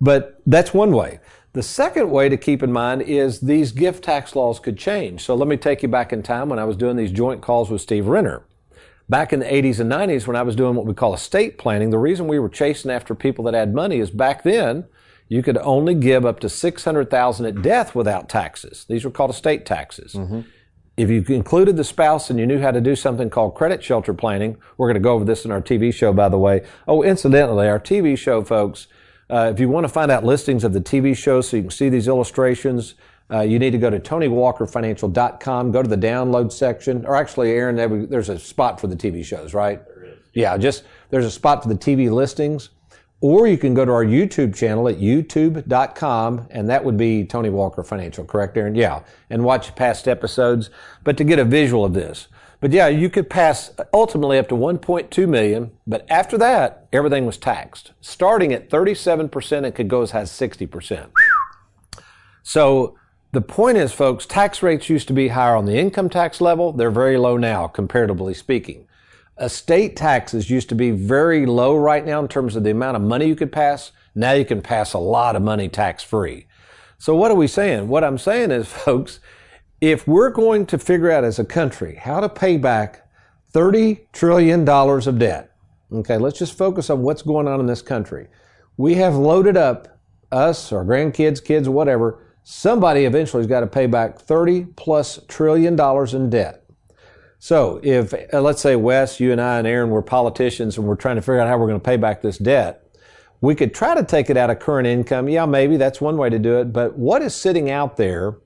But 0.00 0.40
that's 0.46 0.74
one 0.74 0.90
way. 0.90 1.20
The 1.52 1.62
second 1.62 2.10
way 2.10 2.28
to 2.28 2.36
keep 2.36 2.62
in 2.62 2.70
mind 2.70 3.02
is 3.02 3.40
these 3.40 3.72
gift 3.72 4.04
tax 4.04 4.36
laws 4.36 4.60
could 4.60 4.78
change. 4.78 5.24
So 5.24 5.34
let 5.34 5.48
me 5.48 5.56
take 5.56 5.82
you 5.82 5.88
back 5.88 6.12
in 6.12 6.22
time 6.22 6.48
when 6.48 6.60
I 6.60 6.64
was 6.64 6.76
doing 6.76 6.96
these 6.96 7.10
joint 7.10 7.42
calls 7.42 7.70
with 7.70 7.80
Steve 7.80 8.06
Renner. 8.06 8.44
Back 9.08 9.32
in 9.32 9.40
the 9.40 9.46
80s 9.46 9.80
and 9.80 9.90
90s, 9.90 10.28
when 10.28 10.36
I 10.36 10.42
was 10.42 10.54
doing 10.54 10.76
what 10.76 10.86
we 10.86 10.94
call 10.94 11.12
estate 11.12 11.58
planning, 11.58 11.90
the 11.90 11.98
reason 11.98 12.28
we 12.28 12.38
were 12.38 12.48
chasing 12.48 12.92
after 12.92 13.16
people 13.16 13.44
that 13.44 13.54
had 13.54 13.74
money 13.74 13.98
is 13.98 14.10
back 14.10 14.44
then 14.44 14.86
you 15.30 15.44
could 15.44 15.56
only 15.58 15.94
give 15.94 16.26
up 16.26 16.40
to 16.40 16.48
600,000 16.48 17.46
at 17.46 17.62
death 17.62 17.94
without 17.94 18.28
taxes. 18.28 18.84
These 18.88 19.04
were 19.04 19.12
called 19.12 19.30
estate 19.30 19.64
taxes. 19.64 20.14
Mm-hmm. 20.14 20.40
If 20.96 21.08
you 21.08 21.24
included 21.34 21.76
the 21.76 21.84
spouse 21.84 22.30
and 22.30 22.38
you 22.38 22.46
knew 22.46 22.60
how 22.60 22.72
to 22.72 22.80
do 22.80 22.96
something 22.96 23.30
called 23.30 23.54
credit 23.54 23.82
shelter 23.82 24.12
planning, 24.12 24.56
we're 24.76 24.88
going 24.88 24.94
to 24.94 25.00
go 25.00 25.14
over 25.14 25.24
this 25.24 25.44
in 25.44 25.52
our 25.52 25.62
TV 25.62 25.94
show, 25.94 26.12
by 26.12 26.28
the 26.28 26.36
way. 26.36 26.66
Oh, 26.86 27.02
incidentally, 27.02 27.68
our 27.68 27.78
TV 27.78 28.18
show, 28.18 28.42
folks, 28.42 28.88
uh, 29.30 29.50
if 29.52 29.60
you 29.60 29.68
want 29.68 29.84
to 29.84 29.88
find 29.88 30.10
out 30.10 30.24
listings 30.24 30.64
of 30.64 30.72
the 30.72 30.80
TV 30.80 31.16
shows 31.16 31.48
so 31.48 31.56
you 31.56 31.62
can 31.64 31.70
see 31.70 31.88
these 31.88 32.08
illustrations, 32.08 32.94
uh, 33.30 33.40
you 33.40 33.58
need 33.58 33.70
to 33.70 33.78
go 33.78 33.90
to 33.90 34.00
TonyWalkerFinancial.com, 34.00 35.70
go 35.70 35.82
to 35.82 35.88
the 35.88 35.96
download 35.96 36.50
section, 36.50 37.06
or 37.06 37.14
actually, 37.14 37.52
Aaron, 37.52 38.08
there's 38.08 38.28
a 38.28 38.38
spot 38.38 38.80
for 38.80 38.88
the 38.88 38.96
TV 38.96 39.24
shows, 39.24 39.54
right? 39.54 39.84
There 39.86 40.04
is. 40.04 40.18
Yeah, 40.34 40.56
just 40.56 40.84
there's 41.10 41.24
a 41.26 41.30
spot 41.30 41.62
for 41.62 41.68
the 41.68 41.76
TV 41.76 42.10
listings. 42.10 42.70
Or 43.22 43.46
you 43.46 43.58
can 43.58 43.74
go 43.74 43.84
to 43.84 43.92
our 43.92 44.04
YouTube 44.04 44.56
channel 44.56 44.88
at 44.88 44.96
youtube.com, 44.96 46.48
and 46.50 46.70
that 46.70 46.82
would 46.82 46.96
be 46.96 47.24
Tony 47.24 47.50
Walker 47.50 47.84
Financial, 47.84 48.24
correct, 48.24 48.56
Aaron? 48.56 48.74
Yeah, 48.74 49.02
and 49.28 49.44
watch 49.44 49.74
past 49.74 50.08
episodes. 50.08 50.70
But 51.04 51.18
to 51.18 51.24
get 51.24 51.38
a 51.38 51.44
visual 51.44 51.84
of 51.84 51.92
this, 51.92 52.28
but 52.60 52.72
yeah, 52.72 52.88
you 52.88 53.08
could 53.08 53.30
pass 53.30 53.72
ultimately 53.92 54.38
up 54.38 54.48
to 54.48 54.54
1.2 54.54 55.28
million, 55.28 55.72
but 55.86 56.06
after 56.10 56.36
that, 56.38 56.86
everything 56.92 57.24
was 57.24 57.38
taxed. 57.38 57.92
Starting 58.00 58.52
at 58.52 58.68
37%, 58.68 59.64
it 59.64 59.74
could 59.74 59.88
go 59.88 60.02
as 60.02 60.10
high 60.10 60.20
as 60.20 60.30
60%. 60.30 61.10
So 62.42 62.96
the 63.32 63.40
point 63.40 63.78
is, 63.78 63.92
folks, 63.92 64.26
tax 64.26 64.62
rates 64.62 64.90
used 64.90 65.08
to 65.08 65.14
be 65.14 65.28
higher 65.28 65.56
on 65.56 65.64
the 65.64 65.78
income 65.78 66.10
tax 66.10 66.40
level. 66.40 66.72
They're 66.72 66.90
very 66.90 67.16
low 67.16 67.36
now, 67.36 67.66
comparatively 67.66 68.34
speaking. 68.34 68.86
Estate 69.40 69.96
taxes 69.96 70.50
used 70.50 70.68
to 70.68 70.74
be 70.74 70.90
very 70.90 71.46
low 71.46 71.74
right 71.76 72.04
now 72.04 72.20
in 72.20 72.28
terms 72.28 72.56
of 72.56 72.64
the 72.64 72.72
amount 72.72 72.96
of 72.96 73.02
money 73.02 73.26
you 73.26 73.36
could 73.36 73.52
pass. 73.52 73.92
Now 74.14 74.32
you 74.32 74.44
can 74.44 74.60
pass 74.60 74.92
a 74.92 74.98
lot 74.98 75.34
of 75.34 75.42
money 75.42 75.68
tax 75.68 76.02
free. 76.02 76.46
So 76.98 77.16
what 77.16 77.30
are 77.30 77.36
we 77.36 77.46
saying? 77.46 77.88
What 77.88 78.04
I'm 78.04 78.18
saying 78.18 78.50
is, 78.50 78.68
folks, 78.68 79.20
if 79.80 80.06
we're 80.06 80.30
going 80.30 80.66
to 80.66 80.78
figure 80.78 81.10
out 81.10 81.24
as 81.24 81.38
a 81.38 81.44
country 81.44 81.96
how 81.96 82.20
to 82.20 82.28
pay 82.28 82.56
back 82.56 83.08
$30 83.52 84.00
trillion 84.12 84.68
of 84.68 85.18
debt, 85.18 85.52
okay, 85.92 86.18
let's 86.18 86.38
just 86.38 86.56
focus 86.56 86.90
on 86.90 87.02
what's 87.02 87.22
going 87.22 87.48
on 87.48 87.60
in 87.60 87.66
this 87.66 87.82
country. 87.82 88.28
We 88.76 88.94
have 88.94 89.16
loaded 89.16 89.56
up 89.56 89.98
us, 90.30 90.72
our 90.72 90.84
grandkids, 90.84 91.42
kids, 91.42 91.68
whatever. 91.68 92.26
Somebody 92.42 93.04
eventually 93.04 93.40
has 93.40 93.46
got 93.46 93.60
to 93.60 93.66
pay 93.66 93.86
back 93.86 94.18
30 94.18 94.66
plus 94.76 95.18
trillion 95.28 95.76
dollars 95.76 96.14
in 96.14 96.30
debt. 96.30 96.64
So 97.38 97.80
if, 97.82 98.12
uh, 98.12 98.40
let's 98.40 98.60
say 98.60 98.76
Wes, 98.76 99.18
you 99.18 99.32
and 99.32 99.40
I 99.40 99.58
and 99.58 99.66
Aaron 99.66 99.90
were 99.90 100.02
politicians 100.02 100.76
and 100.76 100.86
we're 100.86 100.94
trying 100.94 101.16
to 101.16 101.22
figure 101.22 101.40
out 101.40 101.48
how 101.48 101.56
we're 101.56 101.68
going 101.68 101.80
to 101.80 101.84
pay 101.84 101.96
back 101.96 102.20
this 102.20 102.36
debt, 102.36 102.86
we 103.40 103.54
could 103.54 103.74
try 103.74 103.94
to 103.94 104.04
take 104.04 104.28
it 104.28 104.36
out 104.36 104.50
of 104.50 104.58
current 104.58 104.86
income. 104.86 105.26
Yeah, 105.26 105.46
maybe 105.46 105.78
that's 105.78 106.02
one 106.02 106.18
way 106.18 106.28
to 106.28 106.38
do 106.38 106.60
it. 106.60 106.72
But 106.72 106.98
what 106.98 107.22
is 107.22 107.34
sitting 107.34 107.70
out 107.70 107.96
there 107.96 108.36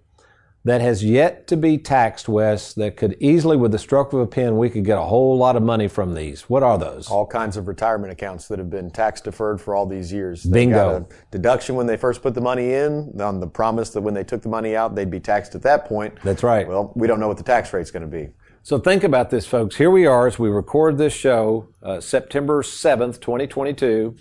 that 0.64 0.80
has 0.80 1.04
yet 1.04 1.46
to 1.48 1.56
be 1.56 1.76
taxed, 1.76 2.28
Wes, 2.28 2.72
that 2.74 2.96
could 2.96 3.16
easily, 3.20 3.56
with 3.56 3.70
the 3.70 3.78
stroke 3.78 4.12
of 4.14 4.20
a 4.20 4.26
pen, 4.26 4.56
we 4.56 4.70
could 4.70 4.84
get 4.84 4.96
a 4.96 5.02
whole 5.02 5.36
lot 5.36 5.56
of 5.56 5.62
money 5.62 5.88
from 5.88 6.14
these. 6.14 6.42
What 6.42 6.62
are 6.62 6.78
those? 6.78 7.08
All 7.08 7.26
kinds 7.26 7.58
of 7.58 7.68
retirement 7.68 8.12
accounts 8.12 8.48
that 8.48 8.58
have 8.58 8.70
been 8.70 8.90
tax 8.90 9.20
deferred 9.20 9.60
for 9.60 9.74
all 9.74 9.84
these 9.84 10.10
years. 10.10 10.42
They 10.42 10.64
Bingo. 10.64 11.00
Got 11.00 11.10
a 11.10 11.14
deduction 11.30 11.74
when 11.74 11.86
they 11.86 11.98
first 11.98 12.22
put 12.22 12.34
the 12.34 12.40
money 12.40 12.72
in 12.72 13.20
on 13.20 13.40
the 13.40 13.46
promise 13.46 13.90
that 13.90 14.00
when 14.00 14.14
they 14.14 14.24
took 14.24 14.40
the 14.40 14.48
money 14.48 14.74
out, 14.74 14.94
they'd 14.94 15.10
be 15.10 15.20
taxed 15.20 15.54
at 15.54 15.62
that 15.62 15.84
point. 15.84 16.18
That's 16.24 16.42
right. 16.42 16.66
Well, 16.66 16.92
we 16.94 17.06
don't 17.06 17.20
know 17.20 17.28
what 17.28 17.36
the 17.36 17.44
tax 17.44 17.72
rate's 17.72 17.90
going 17.90 18.02
to 18.02 18.08
be. 18.08 18.30
So 18.62 18.78
think 18.78 19.04
about 19.04 19.28
this, 19.28 19.46
folks. 19.46 19.76
Here 19.76 19.90
we 19.90 20.06
are 20.06 20.26
as 20.26 20.38
we 20.38 20.48
record 20.48 20.96
this 20.96 21.12
show, 21.12 21.68
uh, 21.82 22.00
September 22.00 22.62
7th, 22.62 23.20
2022. 23.20 24.16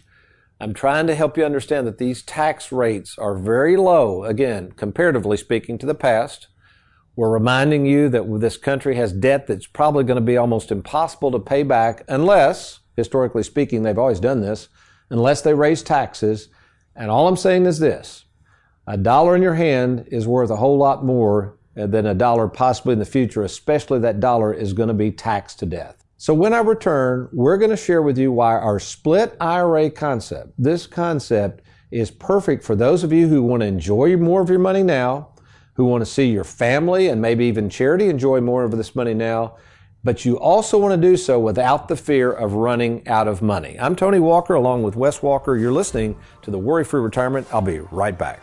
I'm 0.63 0.73
trying 0.73 1.07
to 1.07 1.15
help 1.15 1.37
you 1.37 1.43
understand 1.43 1.85
that 1.87 1.97
these 1.97 2.23
tax 2.23 2.71
rates 2.71 3.17
are 3.17 3.35
very 3.35 3.75
low, 3.75 4.23
again, 4.23 4.71
comparatively 4.71 5.35
speaking 5.35 5.77
to 5.77 5.85
the 5.85 5.93
past. 5.93 6.47
We're 7.17 7.33
reminding 7.33 7.85
you 7.85 8.07
that 8.07 8.39
this 8.39 8.55
country 8.55 8.95
has 8.95 9.11
debt 9.11 9.45
that's 9.45 9.67
probably 9.67 10.05
going 10.05 10.15
to 10.15 10.21
be 10.21 10.37
almost 10.37 10.71
impossible 10.71 11.31
to 11.31 11.39
pay 11.39 11.63
back 11.63 12.05
unless, 12.07 12.79
historically 12.95 13.43
speaking, 13.43 13.83
they've 13.83 13.99
always 13.99 14.21
done 14.21 14.39
this, 14.39 14.69
unless 15.09 15.41
they 15.41 15.53
raise 15.53 15.83
taxes. 15.83 16.47
And 16.95 17.11
all 17.11 17.27
I'm 17.27 17.35
saying 17.35 17.65
is 17.65 17.79
this 17.79 18.23
a 18.87 18.97
dollar 18.97 19.35
in 19.35 19.41
your 19.41 19.55
hand 19.55 20.07
is 20.13 20.27
worth 20.27 20.49
a 20.49 20.55
whole 20.55 20.77
lot 20.77 21.03
more 21.03 21.57
than 21.75 22.05
a 22.05 22.13
dollar 22.13 22.47
possibly 22.47 22.93
in 22.93 22.99
the 22.99 23.05
future, 23.05 23.43
especially 23.43 23.99
that 23.99 24.21
dollar 24.21 24.53
is 24.53 24.71
going 24.71 24.87
to 24.87 24.93
be 24.93 25.11
taxed 25.11 25.59
to 25.59 25.65
death. 25.65 26.02
So 26.23 26.33
when 26.33 26.53
I 26.53 26.59
return, 26.59 27.27
we're 27.33 27.57
going 27.57 27.71
to 27.71 27.75
share 27.75 28.01
with 28.01 28.17
you 28.17 28.31
why 28.31 28.55
our 28.55 28.79
split 28.79 29.35
IRA 29.41 29.89
concept, 29.89 30.53
this 30.57 30.87
concept 30.87 31.61
is 31.91 32.11
perfect 32.11 32.63
for 32.63 32.77
those 32.77 33.03
of 33.03 33.11
you 33.11 33.27
who 33.27 33.43
want 33.43 33.59
to 33.59 33.67
enjoy 33.67 34.15
more 34.15 34.39
of 34.39 34.49
your 34.49 34.57
money 34.57 34.83
now 34.83 35.33
who 35.73 35.83
want 35.83 35.99
to 35.99 36.09
see 36.09 36.31
your 36.31 36.45
family 36.45 37.09
and 37.09 37.21
maybe 37.21 37.43
even 37.43 37.69
charity 37.69 38.07
enjoy 38.07 38.39
more 38.39 38.63
of 38.63 38.71
this 38.71 38.95
money 38.95 39.13
now. 39.13 39.57
but 40.05 40.23
you 40.23 40.39
also 40.39 40.77
want 40.77 40.93
to 40.93 41.09
do 41.09 41.17
so 41.17 41.37
without 41.37 41.89
the 41.89 41.97
fear 41.97 42.31
of 42.31 42.53
running 42.53 43.05
out 43.05 43.27
of 43.27 43.41
money. 43.41 43.77
I'm 43.77 43.93
Tony 43.93 44.19
Walker 44.19 44.53
along 44.53 44.83
with 44.83 44.95
Wes 44.95 45.21
Walker. 45.21 45.57
You're 45.57 45.73
listening 45.73 46.17
to 46.43 46.51
the 46.51 46.57
Worry 46.57 46.85
Free 46.85 47.01
Retirement. 47.01 47.47
I'll 47.51 47.61
be 47.61 47.79
right 47.79 48.17
back. 48.17 48.39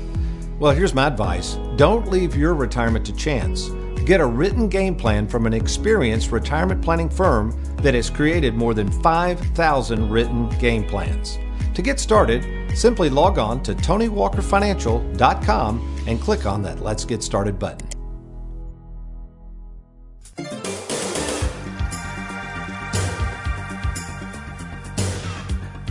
Well, 0.58 0.72
here's 0.72 0.94
my 0.94 1.08
advice 1.08 1.58
don't 1.76 2.10
leave 2.10 2.34
your 2.34 2.54
retirement 2.54 3.06
to 3.08 3.14
chance. 3.14 3.70
Get 4.06 4.22
a 4.22 4.26
written 4.26 4.70
game 4.70 4.96
plan 4.96 5.28
from 5.28 5.46
an 5.48 5.54
experienced 5.56 6.32
retirement 6.32 6.84
planning 6.84 7.10
firm 7.10 7.60
that 7.78 7.96
has 7.96 8.08
created 8.08 8.54
more 8.54 8.76
than 8.76 8.92
5,000 9.02 10.10
written 10.12 10.48
game 10.60 10.84
plans. 10.84 11.40
To 11.74 11.82
get 11.82 12.00
started, 12.00 12.46
simply 12.78 13.10
log 13.10 13.40
on 13.40 13.64
to 13.64 13.74
TonyWalkerFinancial.com 13.74 16.04
and 16.06 16.22
click 16.22 16.46
on 16.46 16.62
that 16.62 16.84
Let's 16.84 17.04
Get 17.04 17.24
Started 17.24 17.58
button. 17.58 17.90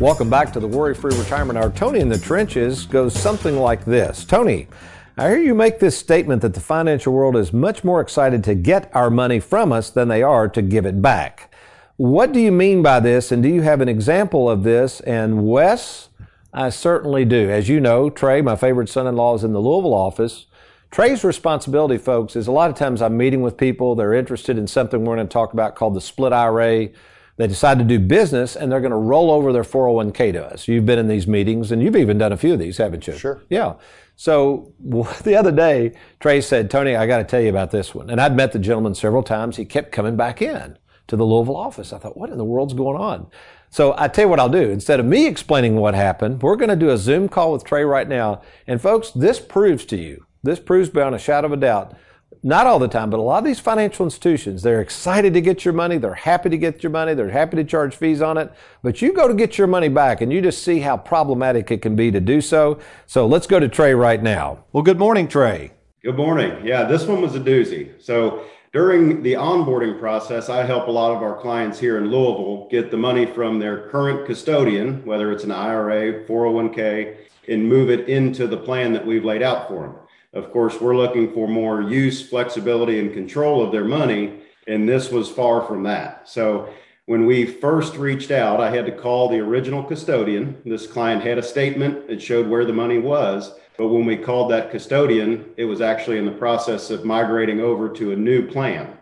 Welcome 0.00 0.30
back 0.30 0.52
to 0.52 0.60
the 0.60 0.68
Worry 0.68 0.94
Free 0.94 1.18
Retirement 1.18 1.58
Hour. 1.58 1.70
Tony 1.70 1.98
in 1.98 2.08
the 2.08 2.18
Trenches 2.18 2.86
goes 2.86 3.12
something 3.12 3.56
like 3.56 3.84
this 3.84 4.24
Tony, 4.24 4.68
I 5.16 5.28
hear 5.28 5.38
you 5.38 5.54
make 5.54 5.78
this 5.78 5.96
statement 5.96 6.42
that 6.42 6.54
the 6.54 6.60
financial 6.60 7.12
world 7.12 7.36
is 7.36 7.52
much 7.52 7.84
more 7.84 8.00
excited 8.00 8.42
to 8.44 8.56
get 8.56 8.90
our 8.96 9.10
money 9.10 9.38
from 9.38 9.70
us 9.70 9.88
than 9.88 10.08
they 10.08 10.24
are 10.24 10.48
to 10.48 10.60
give 10.60 10.84
it 10.84 11.00
back. 11.00 11.54
What 11.96 12.32
do 12.32 12.40
you 12.40 12.50
mean 12.50 12.82
by 12.82 12.98
this, 12.98 13.30
and 13.30 13.40
do 13.40 13.48
you 13.48 13.62
have 13.62 13.80
an 13.80 13.88
example 13.88 14.50
of 14.50 14.64
this? 14.64 14.98
And 15.02 15.46
Wes, 15.46 16.08
I 16.52 16.70
certainly 16.70 17.24
do. 17.24 17.48
As 17.48 17.68
you 17.68 17.78
know, 17.78 18.10
Trey, 18.10 18.42
my 18.42 18.56
favorite 18.56 18.88
son 18.88 19.06
in 19.06 19.14
law, 19.14 19.36
is 19.36 19.44
in 19.44 19.52
the 19.52 19.60
Louisville 19.60 19.94
office. 19.94 20.46
Trey's 20.90 21.22
responsibility, 21.22 21.96
folks, 21.96 22.34
is 22.34 22.48
a 22.48 22.52
lot 22.52 22.68
of 22.68 22.76
times 22.76 23.00
I'm 23.00 23.16
meeting 23.16 23.40
with 23.40 23.56
people, 23.56 23.94
they're 23.94 24.14
interested 24.14 24.58
in 24.58 24.66
something 24.66 25.04
we're 25.04 25.14
going 25.14 25.28
to 25.28 25.32
talk 25.32 25.52
about 25.52 25.76
called 25.76 25.94
the 25.94 26.00
split 26.00 26.32
IRA. 26.32 26.88
They 27.36 27.46
decide 27.46 27.78
to 27.78 27.84
do 27.84 27.98
business 27.98 28.54
and 28.54 28.70
they're 28.70 28.80
going 28.80 28.90
to 28.92 28.96
roll 28.96 29.30
over 29.30 29.52
their 29.52 29.64
401k 29.64 30.32
to 30.34 30.44
us. 30.44 30.68
You've 30.68 30.86
been 30.86 30.98
in 30.98 31.08
these 31.08 31.26
meetings 31.26 31.72
and 31.72 31.82
you've 31.82 31.96
even 31.96 32.18
done 32.18 32.32
a 32.32 32.36
few 32.36 32.52
of 32.52 32.58
these, 32.58 32.78
haven't 32.78 33.06
you? 33.06 33.16
Sure. 33.16 33.42
Yeah. 33.50 33.74
So 34.16 34.72
the 35.24 35.36
other 35.36 35.52
day, 35.52 35.94
Trey 36.20 36.40
said, 36.40 36.70
Tony, 36.70 36.94
I 36.94 37.06
got 37.06 37.18
to 37.18 37.24
tell 37.24 37.40
you 37.40 37.50
about 37.50 37.70
this 37.70 37.94
one. 37.94 38.10
And 38.10 38.20
I'd 38.20 38.36
met 38.36 38.52
the 38.52 38.58
gentleman 38.58 38.94
several 38.94 39.22
times. 39.22 39.56
He 39.56 39.64
kept 39.64 39.90
coming 39.90 40.16
back 40.16 40.40
in 40.40 40.78
to 41.08 41.16
the 41.16 41.24
Louisville 41.24 41.56
office. 41.56 41.92
I 41.92 41.98
thought, 41.98 42.16
what 42.16 42.30
in 42.30 42.38
the 42.38 42.44
world's 42.44 42.74
going 42.74 43.00
on? 43.00 43.26
So 43.70 43.94
I 43.98 44.06
tell 44.06 44.26
you 44.26 44.28
what 44.28 44.38
I'll 44.38 44.48
do. 44.48 44.70
Instead 44.70 45.00
of 45.00 45.06
me 45.06 45.26
explaining 45.26 45.74
what 45.74 45.94
happened, 45.94 46.40
we're 46.42 46.54
going 46.54 46.70
to 46.70 46.76
do 46.76 46.90
a 46.90 46.96
Zoom 46.96 47.28
call 47.28 47.52
with 47.52 47.64
Trey 47.64 47.82
right 47.82 48.08
now. 48.08 48.42
And 48.68 48.80
folks, 48.80 49.10
this 49.10 49.40
proves 49.40 49.84
to 49.86 49.96
you, 49.96 50.26
this 50.44 50.60
proves 50.60 50.88
beyond 50.88 51.16
a 51.16 51.18
shadow 51.18 51.46
of 51.46 51.52
a 51.52 51.56
doubt 51.56 51.96
not 52.44 52.66
all 52.66 52.78
the 52.78 52.88
time, 52.88 53.08
but 53.08 53.18
a 53.18 53.22
lot 53.22 53.38
of 53.38 53.44
these 53.44 53.58
financial 53.58 54.04
institutions, 54.04 54.62
they're 54.62 54.82
excited 54.82 55.32
to 55.32 55.40
get 55.40 55.64
your 55.64 55.72
money. 55.72 55.96
They're 55.96 56.12
happy 56.12 56.50
to 56.50 56.58
get 56.58 56.82
your 56.82 56.90
money. 56.90 57.14
They're 57.14 57.30
happy 57.30 57.56
to 57.56 57.64
charge 57.64 57.96
fees 57.96 58.20
on 58.20 58.36
it. 58.36 58.52
But 58.82 59.00
you 59.00 59.14
go 59.14 59.26
to 59.26 59.32
get 59.32 59.56
your 59.56 59.66
money 59.66 59.88
back 59.88 60.20
and 60.20 60.30
you 60.30 60.42
just 60.42 60.62
see 60.62 60.80
how 60.80 60.98
problematic 60.98 61.70
it 61.70 61.80
can 61.80 61.96
be 61.96 62.10
to 62.10 62.20
do 62.20 62.42
so. 62.42 62.78
So 63.06 63.26
let's 63.26 63.46
go 63.46 63.58
to 63.58 63.66
Trey 63.66 63.94
right 63.94 64.22
now. 64.22 64.62
Well, 64.72 64.82
good 64.82 64.98
morning, 64.98 65.26
Trey. 65.26 65.72
Good 66.02 66.18
morning. 66.18 66.66
Yeah, 66.66 66.84
this 66.84 67.06
one 67.06 67.22
was 67.22 67.34
a 67.34 67.40
doozy. 67.40 67.90
So 67.98 68.44
during 68.74 69.22
the 69.22 69.32
onboarding 69.32 69.98
process, 69.98 70.50
I 70.50 70.64
help 70.64 70.86
a 70.88 70.90
lot 70.90 71.16
of 71.16 71.22
our 71.22 71.40
clients 71.40 71.78
here 71.78 71.96
in 71.96 72.10
Louisville 72.10 72.68
get 72.70 72.90
the 72.90 72.98
money 72.98 73.24
from 73.24 73.58
their 73.58 73.88
current 73.88 74.26
custodian, 74.26 75.02
whether 75.06 75.32
it's 75.32 75.44
an 75.44 75.50
IRA, 75.50 76.26
401k, 76.26 77.16
and 77.48 77.66
move 77.66 77.88
it 77.88 78.06
into 78.08 78.46
the 78.46 78.58
plan 78.58 78.92
that 78.92 79.06
we've 79.06 79.24
laid 79.24 79.42
out 79.42 79.66
for 79.66 79.82
them. 79.82 79.94
Of 80.34 80.50
course, 80.50 80.80
we're 80.80 80.96
looking 80.96 81.32
for 81.32 81.46
more 81.46 81.80
use, 81.82 82.28
flexibility, 82.28 82.98
and 82.98 83.14
control 83.14 83.62
of 83.62 83.70
their 83.70 83.84
money. 83.84 84.40
And 84.66 84.88
this 84.88 85.10
was 85.10 85.30
far 85.30 85.62
from 85.62 85.84
that. 85.84 86.28
So 86.28 86.68
when 87.06 87.26
we 87.26 87.44
first 87.44 87.96
reached 87.96 88.30
out, 88.30 88.60
I 88.60 88.70
had 88.70 88.86
to 88.86 88.92
call 88.92 89.28
the 89.28 89.38
original 89.38 89.84
custodian. 89.84 90.60
This 90.64 90.86
client 90.86 91.22
had 91.22 91.38
a 91.38 91.42
statement, 91.42 92.10
it 92.10 92.20
showed 92.20 92.48
where 92.48 92.64
the 92.64 92.72
money 92.72 92.98
was. 92.98 93.52
But 93.76 93.88
when 93.88 94.06
we 94.06 94.16
called 94.16 94.50
that 94.50 94.70
custodian, 94.70 95.52
it 95.56 95.64
was 95.66 95.80
actually 95.80 96.18
in 96.18 96.24
the 96.24 96.32
process 96.32 96.90
of 96.90 97.04
migrating 97.04 97.60
over 97.60 97.88
to 97.90 98.12
a 98.12 98.16
new 98.16 98.46
plan. 98.46 98.96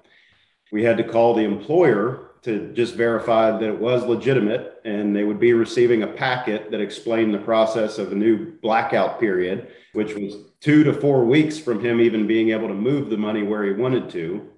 We 0.71 0.83
had 0.83 0.97
to 0.97 1.05
call 1.05 1.35
the 1.35 1.45
employer 1.45 2.32
to 2.42 2.72
just 2.72 2.94
verify 2.94 3.52
that 3.52 3.68
it 3.68 3.78
was 3.78 4.05
legitimate 4.05 4.81
and 4.85 5.14
they 5.14 5.22
would 5.22 5.38
be 5.38 5.52
receiving 5.52 6.02
a 6.02 6.09
packet 6.09 6.70
that 6.72 6.81
explained 6.81 7.33
the 7.33 7.38
process 7.38 7.98
of 7.98 8.11
a 8.11 8.16
new 8.16 8.52
blackout 8.61 9.20
period, 9.20 9.68
which 9.92 10.14
was 10.14 10.37
two 10.61 10.83
to 10.83 10.92
four 10.92 11.24
weeks 11.24 11.59
from 11.59 11.85
him 11.85 12.00
even 12.00 12.26
being 12.26 12.50
able 12.50 12.66
to 12.66 12.74
move 12.74 13.11
the 13.11 13.16
money 13.16 13.44
where 13.44 13.64
he 13.64 13.72
wanted 13.72 14.11
to. 14.11 14.48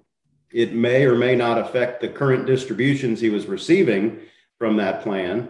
It 0.51 0.73
may 0.73 1.05
or 1.05 1.15
may 1.15 1.35
not 1.35 1.59
affect 1.59 2.01
the 2.01 2.07
current 2.07 2.47
distributions 2.47 3.19
he 3.19 3.29
was 3.29 3.45
receiving 3.45 4.19
from 4.57 4.77
that 4.77 5.01
plan. 5.01 5.49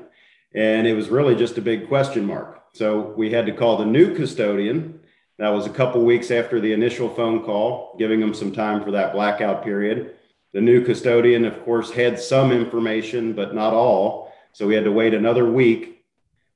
And 0.53 0.87
it 0.87 0.93
was 0.93 1.09
really 1.09 1.35
just 1.35 1.57
a 1.57 1.61
big 1.61 1.87
question 1.87 2.25
mark. 2.25 2.63
So 2.73 3.13
we 3.15 3.31
had 3.31 3.45
to 3.45 3.53
call 3.53 3.77
the 3.77 3.85
new 3.85 4.13
custodian. 4.13 4.99
That 5.37 5.49
was 5.49 5.65
a 5.65 5.69
couple 5.69 6.03
weeks 6.03 6.31
after 6.31 6.59
the 6.59 6.73
initial 6.73 7.09
phone 7.09 7.43
call, 7.43 7.95
giving 7.97 8.19
them 8.19 8.33
some 8.33 8.51
time 8.51 8.83
for 8.83 8.91
that 8.91 9.13
blackout 9.13 9.63
period. 9.63 10.14
The 10.55 10.61
new 10.61 10.85
custodian, 10.85 11.43
of 11.43 11.65
course, 11.65 11.91
had 11.91 12.17
some 12.17 12.53
information, 12.53 13.33
but 13.33 13.53
not 13.53 13.73
all. 13.73 14.31
So 14.53 14.65
we 14.65 14.73
had 14.73 14.85
to 14.85 14.91
wait 14.91 15.13
another 15.13 15.51
week. 15.51 16.05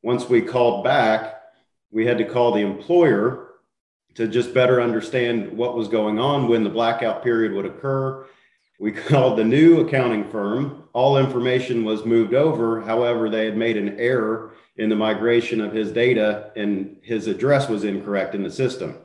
Once 0.02 0.30
we 0.30 0.42
called 0.42 0.86
back, 0.86 1.42
we 1.92 2.06
had 2.06 2.18
to 2.20 2.24
call 2.24 2.54
the 2.54 2.62
employer 2.62 3.50
to 4.14 4.30
just 4.30 4.54
better 4.54 4.82
understand 4.82 5.52
what 5.52 5.76
was 5.76 5.90
going 5.90 6.18
on 6.18 6.48
when 6.48 6.64
the 6.64 6.70
blackout 6.70 7.24
period 7.24 7.52
would 7.52 7.66
occur. 7.66 8.26
We 8.80 8.92
called 9.10 9.38
the 9.38 9.44
new 9.44 9.82
accounting 9.82 10.30
firm. 10.30 10.86
All 10.94 11.18
information 11.18 11.84
was 11.84 12.06
moved 12.06 12.34
over. 12.34 12.80
However, 12.80 13.30
they 13.30 13.44
had 13.44 13.58
made 13.58 13.76
an 13.76 14.00
error 14.00 14.54
in 14.78 14.88
the 14.88 14.96
migration 14.96 15.60
of 15.60 15.74
his 15.74 15.92
data 15.92 16.54
and 16.56 16.96
his 17.04 17.28
address 17.28 17.68
was 17.68 17.84
incorrect 17.84 18.34
in 18.34 18.44
the 18.44 18.50
system. 18.50 18.96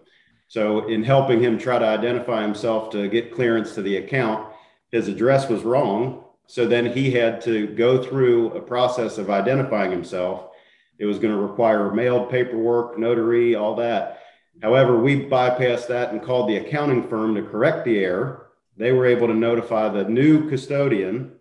So, 0.46 0.86
in 0.86 1.02
helping 1.02 1.40
him 1.42 1.58
try 1.58 1.80
to 1.80 1.84
identify 1.84 2.42
himself 2.42 2.90
to 2.90 3.08
get 3.08 3.34
clearance 3.34 3.74
to 3.74 3.82
the 3.82 3.96
account, 3.96 4.53
his 4.94 5.08
address 5.08 5.48
was 5.48 5.64
wrong. 5.64 6.22
So 6.46 6.68
then 6.68 6.86
he 6.86 7.10
had 7.10 7.40
to 7.42 7.66
go 7.66 8.00
through 8.00 8.52
a 8.52 8.60
process 8.60 9.18
of 9.18 9.28
identifying 9.28 9.90
himself. 9.90 10.50
It 10.98 11.06
was 11.06 11.18
going 11.18 11.34
to 11.34 11.40
require 11.40 11.90
mailed 11.90 12.30
paperwork, 12.30 12.96
notary, 12.96 13.56
all 13.56 13.74
that. 13.76 14.20
However, 14.62 14.96
we 14.96 15.24
bypassed 15.24 15.88
that 15.88 16.12
and 16.12 16.22
called 16.22 16.48
the 16.48 16.58
accounting 16.58 17.08
firm 17.08 17.34
to 17.34 17.42
correct 17.42 17.84
the 17.84 17.98
error. 17.98 18.50
They 18.76 18.92
were 18.92 19.06
able 19.06 19.26
to 19.26 19.34
notify 19.34 19.88
the 19.88 20.04
new 20.04 20.48
custodian, 20.48 21.32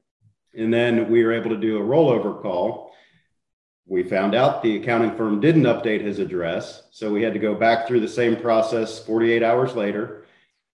and 0.57 0.73
then 0.73 1.11
we 1.11 1.23
were 1.23 1.33
able 1.33 1.51
to 1.51 1.57
do 1.57 1.77
a 1.77 1.85
rollover 1.85 2.41
call. 2.41 2.91
We 3.85 4.01
found 4.01 4.33
out 4.33 4.63
the 4.63 4.77
accounting 4.77 5.15
firm 5.15 5.39
didn't 5.39 5.63
update 5.63 6.01
his 6.01 6.17
address, 6.17 6.83
so 6.89 7.11
we 7.11 7.21
had 7.21 7.33
to 7.33 7.39
go 7.39 7.53
back 7.53 7.87
through 7.87 7.99
the 7.99 8.07
same 8.07 8.35
process 8.35 8.97
48 9.05 9.43
hours 9.43 9.75
later. 9.75 10.22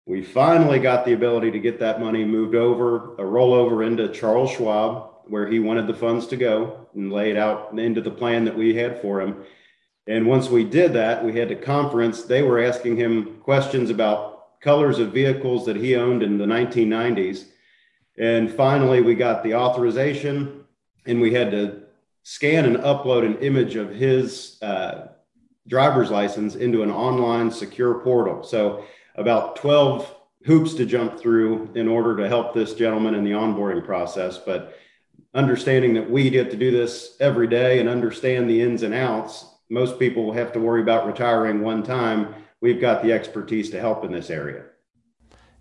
We 0.05 0.23
finally 0.23 0.79
got 0.79 1.05
the 1.05 1.13
ability 1.13 1.51
to 1.51 1.59
get 1.59 1.79
that 1.79 1.99
money 1.99 2.25
moved 2.25 2.55
over, 2.55 3.13
a 3.15 3.23
rollover 3.23 3.85
into 3.85 4.07
Charles 4.07 4.51
Schwab, 4.51 5.11
where 5.27 5.47
he 5.47 5.59
wanted 5.59 5.87
the 5.87 5.93
funds 5.93 6.27
to 6.27 6.37
go, 6.37 6.87
and 6.95 7.13
lay 7.13 7.29
it 7.29 7.37
out 7.37 7.77
into 7.77 8.01
the 8.01 8.11
plan 8.11 8.45
that 8.45 8.57
we 8.57 8.73
had 8.73 9.01
for 9.01 9.21
him. 9.21 9.43
And 10.07 10.25
once 10.25 10.49
we 10.49 10.63
did 10.63 10.93
that, 10.93 11.23
we 11.23 11.37
had 11.37 11.51
a 11.51 11.55
conference. 11.55 12.23
They 12.23 12.41
were 12.41 12.63
asking 12.63 12.97
him 12.97 13.39
questions 13.41 13.91
about 13.91 14.59
colors 14.59 14.97
of 14.97 15.13
vehicles 15.13 15.65
that 15.67 15.75
he 15.75 15.95
owned 15.95 16.23
in 16.23 16.37
the 16.37 16.45
1990s. 16.45 17.45
And 18.17 18.51
finally, 18.51 19.01
we 19.01 19.15
got 19.15 19.43
the 19.43 19.55
authorization 19.55 20.65
and 21.05 21.21
we 21.21 21.33
had 21.33 21.51
to 21.51 21.83
scan 22.23 22.65
and 22.65 22.77
upload 22.77 23.25
an 23.25 23.37
image 23.39 23.75
of 23.75 23.91
his 23.91 24.61
uh, 24.61 25.07
driver's 25.67 26.11
license 26.11 26.55
into 26.55 26.83
an 26.83 26.91
online 26.91 27.51
secure 27.51 27.95
portal. 27.99 28.43
So, 28.43 28.85
about 29.19 29.57
12 29.57 30.15
hoops 30.45 30.73
to 30.75 30.85
jump 30.85 31.19
through 31.19 31.69
in 31.75 31.87
order 31.87 32.17
to 32.17 32.27
help 32.27 32.53
this 32.53 32.73
gentleman 32.73 33.13
in 33.13 33.23
the 33.23 33.31
onboarding 33.31 33.85
process. 33.85 34.37
But 34.37 34.75
understanding 35.33 35.93
that 35.93 36.09
we 36.09 36.29
get 36.29 36.49
to 36.51 36.57
do 36.57 36.71
this 36.71 37.15
every 37.19 37.47
day 37.47 37.79
and 37.79 37.87
understand 37.87 38.49
the 38.49 38.61
ins 38.61 38.83
and 38.83 38.93
outs 38.93 39.45
most 39.69 39.99
people 39.99 40.33
have 40.33 40.51
to 40.53 40.59
worry 40.59 40.81
about 40.81 41.05
retiring 41.05 41.61
one 41.61 41.83
time. 41.83 42.33
We've 42.59 42.81
got 42.81 43.03
the 43.03 43.13
expertise 43.13 43.69
to 43.69 43.79
help 43.79 44.03
in 44.03 44.11
this 44.11 44.29
area. 44.29 44.63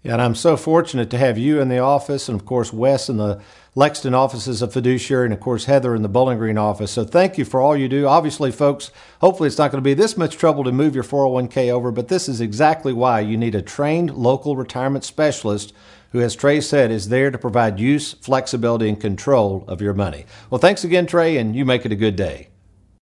And 0.09 0.23
I'm 0.23 0.35
so 0.35 0.57
fortunate 0.57 1.11
to 1.11 1.19
have 1.19 1.37
you 1.37 1.61
in 1.61 1.69
the 1.69 1.81
office, 1.81 2.31
and 2.31 2.41
of 2.41 2.47
course, 2.47 2.73
Wes 2.73 3.11
in 3.11 3.19
the 3.19 3.43
Lexington 3.75 4.15
office 4.15 4.49
as 4.49 4.63
a 4.63 4.67
fiduciary, 4.67 5.27
and 5.27 5.35
of 5.35 5.41
course, 5.41 5.67
Heather 5.67 5.95
in 5.95 6.01
the 6.01 6.09
Bowling 6.09 6.39
Green 6.39 6.57
office. 6.57 6.93
So 6.93 7.05
thank 7.05 7.37
you 7.37 7.45
for 7.45 7.61
all 7.61 7.77
you 7.77 7.91
do. 7.91 8.07
Obviously, 8.07 8.51
folks, 8.51 8.91
hopefully 9.21 9.49
it's 9.49 9.59
not 9.59 9.71
going 9.71 9.85
to 9.85 9.89
be 9.89 9.93
this 9.93 10.17
much 10.17 10.39
trouble 10.39 10.65
to 10.65 10.73
move 10.73 10.95
your 10.95 11.05
401k 11.05 11.71
over, 11.71 11.93
but 11.93 12.09
this 12.09 12.27
is 12.27 12.41
exactly 12.41 12.95
why 12.95 13.21
you 13.21 13.37
need 13.37 13.55
a 13.55 13.61
trained 13.61 14.15
local 14.15 14.57
retirement 14.57 15.05
specialist 15.05 15.75
who, 16.13 16.23
as 16.23 16.35
Trey 16.35 16.63
said, 16.63 16.91
is 16.91 17.11
there 17.11 17.31
to 17.31 17.37
provide 17.37 17.79
use, 17.79 18.15
flexibility, 18.15 18.89
and 18.89 18.99
control 18.99 19.63
of 19.69 19.83
your 19.83 19.93
money. 19.93 20.25
Well, 20.49 20.59
thanks 20.59 20.85
again, 20.85 21.07
Trey, 21.07 21.37
and 21.37 21.55
you 21.55 21.67
make 21.67 21.85
it 21.85 21.93
a 21.93 21.97
good 21.97 22.17
day. 22.17 22.49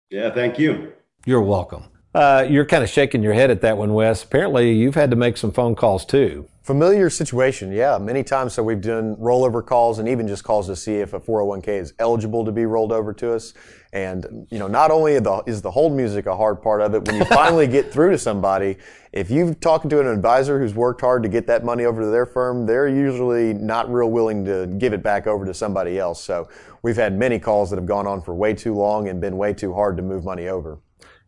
Yeah, 0.09 0.33
thank 0.33 0.57
you. 0.57 0.93
You're 1.27 1.43
welcome. 1.43 1.85
Uh, 2.15 2.47
you're 2.49 2.67
kind 2.67 2.85
of 2.85 2.91
shaking 2.91 3.23
your 3.23 3.33
head 3.33 3.51
at 3.51 3.63
that 3.63 3.79
one, 3.79 3.95
Wes. 3.95 4.23
Apparently, 4.23 4.73
you've 4.73 4.95
had 4.95 5.11
to 5.11 5.17
make 5.17 5.39
some 5.39 5.51
phone 5.51 5.75
calls 5.75 6.05
too. 6.05 6.47
Familiar 6.63 7.11
situation, 7.11 7.73
yeah. 7.73 7.99
Many 7.99 8.23
times, 8.23 8.53
so 8.53 8.63
we've 8.63 8.81
done 8.81 9.17
rollover 9.17 9.65
calls 9.67 9.99
and 9.99 10.09
even 10.09 10.29
just 10.29 10.45
calls 10.45 10.67
to 10.69 10.77
see 10.77 10.97
if 10.97 11.13
a 11.13 11.19
401k 11.19 11.69
is 11.69 11.95
eligible 11.99 12.45
to 12.45 12.53
be 12.53 12.67
rolled 12.67 12.93
over 12.93 13.13
to 13.15 13.33
us. 13.33 13.55
And 13.93 14.47
you 14.51 14.59
know, 14.59 14.69
not 14.69 14.91
only 14.91 15.15
is 15.15 15.63
the 15.63 15.71
hold 15.71 15.93
music 15.93 16.27
a 16.27 16.37
hard 16.37 16.63
part 16.63 16.81
of 16.81 16.95
it, 16.95 17.05
when 17.05 17.17
you 17.17 17.25
finally 17.31 17.67
get 17.67 17.93
through 17.93 18.11
to 18.13 18.19
somebody, 18.19 18.77
if 19.13 19.31
you've 19.31 19.59
talked 19.59 19.89
to 19.91 20.01
an 20.01 20.07
advisor 20.07 20.61
who's 20.61 20.75
worked 20.75 21.01
hard 21.01 21.23
to 21.25 21.29
get 21.29 21.47
that 21.49 21.65
money 21.65 21.85
over 21.85 22.03
to 22.03 22.09
their 22.09 22.27
firm, 22.27 22.65
they're 22.67 22.89
usually 22.89 23.55
not 23.55 23.91
real 23.93 24.11
willing 24.11 24.45
to 24.45 24.67
give 24.79 24.93
it 24.93 25.03
back 25.03 25.27
over 25.27 25.45
to 25.45 25.55
somebody 25.55 25.99
else. 25.99 26.23
So 26.23 26.49
we've 26.83 26.97
had 26.97 27.19
many 27.19 27.39
calls 27.39 27.71
that 27.71 27.77
have 27.77 27.87
gone 27.87 28.07
on 28.07 28.23
for 28.23 28.35
way 28.35 28.55
too 28.55 28.75
long 28.75 29.09
and 29.09 29.21
been 29.21 29.37
way 29.37 29.53
too 29.53 29.73
hard 29.73 29.97
to 29.97 30.03
move 30.03 30.25
money 30.25 30.47
over. 30.47 30.79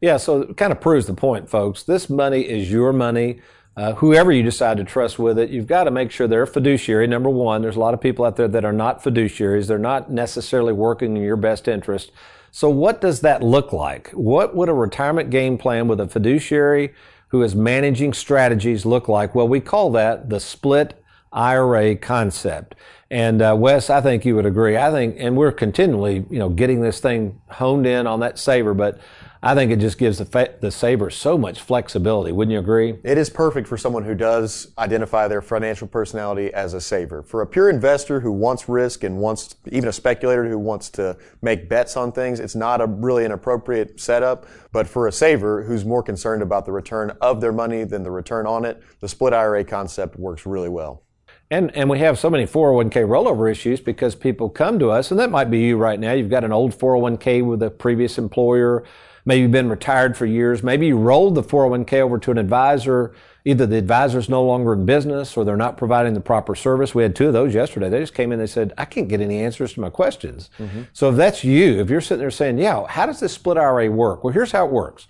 Yeah, 0.04 0.18
so 0.18 0.42
it 0.42 0.58
kind 0.58 0.70
of 0.70 0.82
proves 0.82 1.06
the 1.06 1.14
point, 1.14 1.48
folks. 1.48 1.82
This 1.82 2.10
money 2.10 2.42
is 2.42 2.70
your 2.70 2.92
money. 2.92 3.40
Uh, 3.74 3.94
whoever 3.94 4.30
you 4.30 4.42
decide 4.42 4.76
to 4.76 4.84
trust 4.84 5.18
with 5.18 5.38
it, 5.38 5.48
you've 5.48 5.66
got 5.66 5.84
to 5.84 5.90
make 5.90 6.10
sure 6.10 6.28
they're 6.28 6.44
fiduciary. 6.44 7.06
Number 7.06 7.30
one, 7.30 7.62
there's 7.62 7.76
a 7.76 7.80
lot 7.80 7.94
of 7.94 8.02
people 8.02 8.26
out 8.26 8.36
there 8.36 8.46
that 8.46 8.66
are 8.66 8.72
not 8.74 9.02
fiduciaries. 9.02 9.66
They're 9.66 9.78
not 9.78 10.12
necessarily 10.12 10.74
working 10.74 11.16
in 11.16 11.22
your 11.22 11.38
best 11.38 11.68
interest. 11.68 12.12
So 12.50 12.68
what 12.68 13.00
does 13.00 13.22
that 13.22 13.42
look 13.42 13.72
like? 13.72 14.10
What 14.10 14.54
would 14.54 14.68
a 14.68 14.74
retirement 14.74 15.30
game 15.30 15.56
plan 15.56 15.88
with 15.88 16.00
a 16.00 16.06
fiduciary 16.06 16.92
who 17.28 17.42
is 17.42 17.54
managing 17.54 18.12
strategies 18.12 18.84
look 18.84 19.08
like? 19.08 19.34
Well, 19.34 19.48
we 19.48 19.60
call 19.60 19.90
that 19.92 20.28
the 20.28 20.38
split 20.38 21.02
IRA 21.32 21.96
concept. 21.96 22.74
And 23.14 23.42
uh, 23.42 23.54
Wes, 23.56 23.90
I 23.90 24.00
think 24.00 24.24
you 24.24 24.34
would 24.34 24.44
agree. 24.44 24.76
I 24.76 24.90
think, 24.90 25.14
and 25.20 25.36
we're 25.36 25.52
continually, 25.52 26.26
you 26.28 26.38
know, 26.40 26.48
getting 26.48 26.80
this 26.80 26.98
thing 26.98 27.40
honed 27.48 27.86
in 27.86 28.08
on 28.08 28.18
that 28.18 28.40
saver, 28.40 28.74
but 28.74 28.98
I 29.40 29.54
think 29.54 29.70
it 29.70 29.78
just 29.78 29.98
gives 29.98 30.18
the, 30.18 30.24
fa- 30.24 30.56
the 30.60 30.72
saver 30.72 31.10
so 31.10 31.38
much 31.38 31.60
flexibility. 31.60 32.32
Wouldn't 32.32 32.52
you 32.52 32.58
agree? 32.58 32.98
It 33.04 33.16
is 33.16 33.30
perfect 33.30 33.68
for 33.68 33.76
someone 33.76 34.02
who 34.02 34.16
does 34.16 34.72
identify 34.78 35.28
their 35.28 35.42
financial 35.42 35.86
personality 35.86 36.52
as 36.52 36.74
a 36.74 36.80
saver. 36.80 37.22
For 37.22 37.40
a 37.40 37.46
pure 37.46 37.70
investor 37.70 38.18
who 38.18 38.32
wants 38.32 38.68
risk 38.68 39.04
and 39.04 39.18
wants, 39.18 39.54
even 39.70 39.88
a 39.88 39.92
speculator 39.92 40.48
who 40.48 40.58
wants 40.58 40.90
to 40.90 41.16
make 41.40 41.68
bets 41.68 41.96
on 41.96 42.10
things, 42.10 42.40
it's 42.40 42.56
not 42.56 42.80
a 42.80 42.86
really 42.86 43.24
an 43.24 43.30
appropriate 43.30 44.00
setup. 44.00 44.44
But 44.72 44.88
for 44.88 45.06
a 45.06 45.12
saver 45.12 45.62
who's 45.62 45.84
more 45.84 46.02
concerned 46.02 46.42
about 46.42 46.66
the 46.66 46.72
return 46.72 47.16
of 47.20 47.40
their 47.40 47.52
money 47.52 47.84
than 47.84 48.02
the 48.02 48.10
return 48.10 48.44
on 48.44 48.64
it, 48.64 48.82
the 48.98 49.08
split 49.08 49.32
IRA 49.32 49.62
concept 49.62 50.18
works 50.18 50.46
really 50.46 50.68
well. 50.68 51.04
And, 51.50 51.74
and 51.76 51.88
we 51.90 51.98
have 51.98 52.18
so 52.18 52.30
many 52.30 52.46
401k 52.46 53.06
rollover 53.06 53.50
issues 53.50 53.80
because 53.80 54.14
people 54.14 54.48
come 54.48 54.78
to 54.78 54.90
us, 54.90 55.10
and 55.10 55.20
that 55.20 55.30
might 55.30 55.50
be 55.50 55.60
you 55.60 55.76
right 55.76 56.00
now. 56.00 56.12
You've 56.12 56.30
got 56.30 56.42
an 56.44 56.52
old 56.52 56.72
401k 56.72 57.44
with 57.44 57.62
a 57.62 57.70
previous 57.70 58.18
employer 58.18 58.84
Maybe 59.26 59.42
you've 59.42 59.50
been 59.50 59.68
retired 59.68 60.16
for 60.16 60.26
years. 60.26 60.62
Maybe 60.62 60.86
you 60.86 60.98
rolled 60.98 61.34
the 61.34 61.42
401k 61.42 62.00
over 62.00 62.18
to 62.18 62.30
an 62.30 62.38
advisor. 62.38 63.14
Either 63.46 63.66
the 63.66 63.76
advisor 63.76 64.18
is 64.18 64.28
no 64.28 64.42
longer 64.42 64.72
in 64.74 64.86
business 64.86 65.36
or 65.36 65.44
they're 65.44 65.56
not 65.56 65.76
providing 65.76 66.14
the 66.14 66.20
proper 66.20 66.54
service. 66.54 66.94
We 66.94 67.02
had 67.02 67.16
two 67.16 67.28
of 67.28 67.32
those 67.32 67.54
yesterday. 67.54 67.88
They 67.88 68.00
just 68.00 68.14
came 68.14 68.32
in 68.32 68.40
and 68.40 68.48
said, 68.48 68.72
I 68.76 68.84
can't 68.84 69.08
get 69.08 69.20
any 69.20 69.40
answers 69.40 69.74
to 69.74 69.80
my 69.80 69.90
questions. 69.90 70.50
Mm-hmm. 70.58 70.82
So 70.92 71.10
if 71.10 71.16
that's 71.16 71.42
you, 71.44 71.80
if 71.80 71.90
you're 71.90 72.00
sitting 72.00 72.20
there 72.20 72.30
saying, 72.30 72.58
yeah, 72.58 72.86
how 72.86 73.06
does 73.06 73.20
this 73.20 73.32
split 73.32 73.56
IRA 73.56 73.90
work? 73.90 74.24
Well, 74.24 74.32
here's 74.32 74.52
how 74.52 74.66
it 74.66 74.72
works. 74.72 75.08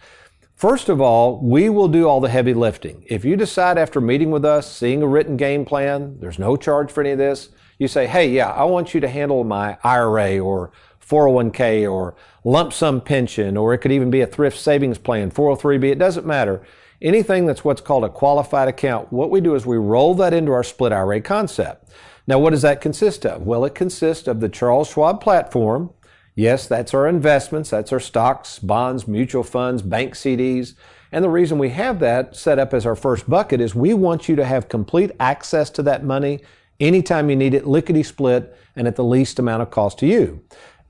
First 0.54 0.88
of 0.88 1.00
all, 1.00 1.40
we 1.40 1.68
will 1.68 1.88
do 1.88 2.08
all 2.08 2.20
the 2.20 2.28
heavy 2.28 2.54
lifting. 2.54 3.04
If 3.08 3.24
you 3.24 3.34
decide 3.36 3.76
after 3.76 4.00
meeting 4.00 4.30
with 4.30 4.44
us, 4.44 4.70
seeing 4.70 5.02
a 5.02 5.06
written 5.06 5.36
game 5.36 5.64
plan, 5.64 6.16
there's 6.20 6.38
no 6.38 6.56
charge 6.56 6.92
for 6.92 7.00
any 7.00 7.10
of 7.10 7.18
this. 7.18 7.48
You 7.76 7.88
say, 7.88 8.06
hey, 8.06 8.28
yeah, 8.30 8.50
I 8.50 8.62
want 8.64 8.94
you 8.94 9.00
to 9.00 9.08
handle 9.08 9.42
my 9.42 9.76
IRA 9.82 10.38
or 10.38 10.70
401k 11.04 11.90
or 11.90 12.14
lump 12.44 12.72
sum 12.72 13.00
pension, 13.00 13.56
or 13.56 13.74
it 13.74 13.78
could 13.78 13.90
even 13.90 14.10
be 14.10 14.20
a 14.20 14.28
thrift 14.28 14.56
savings 14.58 14.96
plan, 14.96 15.32
403b, 15.32 15.90
it 15.90 15.98
doesn't 15.98 16.24
matter. 16.24 16.62
Anything 17.02 17.46
that's 17.46 17.64
what's 17.64 17.80
called 17.80 18.04
a 18.04 18.08
qualified 18.08 18.68
account, 18.68 19.12
what 19.12 19.30
we 19.30 19.40
do 19.40 19.56
is 19.56 19.66
we 19.66 19.76
roll 19.76 20.14
that 20.14 20.32
into 20.32 20.52
our 20.52 20.62
split 20.62 20.92
IRA 20.92 21.20
concept. 21.20 21.90
Now, 22.28 22.38
what 22.38 22.50
does 22.50 22.62
that 22.62 22.80
consist 22.80 23.26
of? 23.26 23.42
Well, 23.42 23.64
it 23.64 23.74
consists 23.74 24.28
of 24.28 24.40
the 24.40 24.48
Charles 24.48 24.88
Schwab 24.88 25.20
platform. 25.20 25.90
Yes, 26.35 26.66
that's 26.66 26.94
our 26.94 27.07
investments, 27.07 27.70
that's 27.70 27.92
our 27.92 28.01
stocks, 28.01 28.59
bonds, 28.59 29.07
mutual 29.07 29.44
funds, 29.44 29.83
bank 29.83 30.14
CDs. 30.14 30.75
And 31.12 31.25
the 31.25 31.29
reason 31.29 31.59
we 31.59 31.70
have 31.70 32.01
that 32.01 32.35
set 32.35 32.59
up 32.59 32.75
as 32.75 32.85
our 32.85 32.97
first 32.97 33.31
bucket 33.31 33.61
is 33.61 33.75
we 33.75 33.94
want 33.94 34.29
you 34.29 34.35
to 34.37 34.44
have 34.44 34.68
complete 34.68 35.12
access 35.20 35.70
to 35.70 35.83
that 35.85 36.05
money 36.05 36.40
anytime 36.81 37.31
you 37.31 37.37
need 37.37 37.55
it, 37.55 37.66
lickety 37.66 38.03
split, 38.03 38.57
and 38.75 38.88
at 38.88 38.97
the 38.97 39.05
least 39.05 39.38
amount 39.38 39.62
of 39.62 39.70
cost 39.70 39.99
to 40.01 40.07
you 40.07 40.42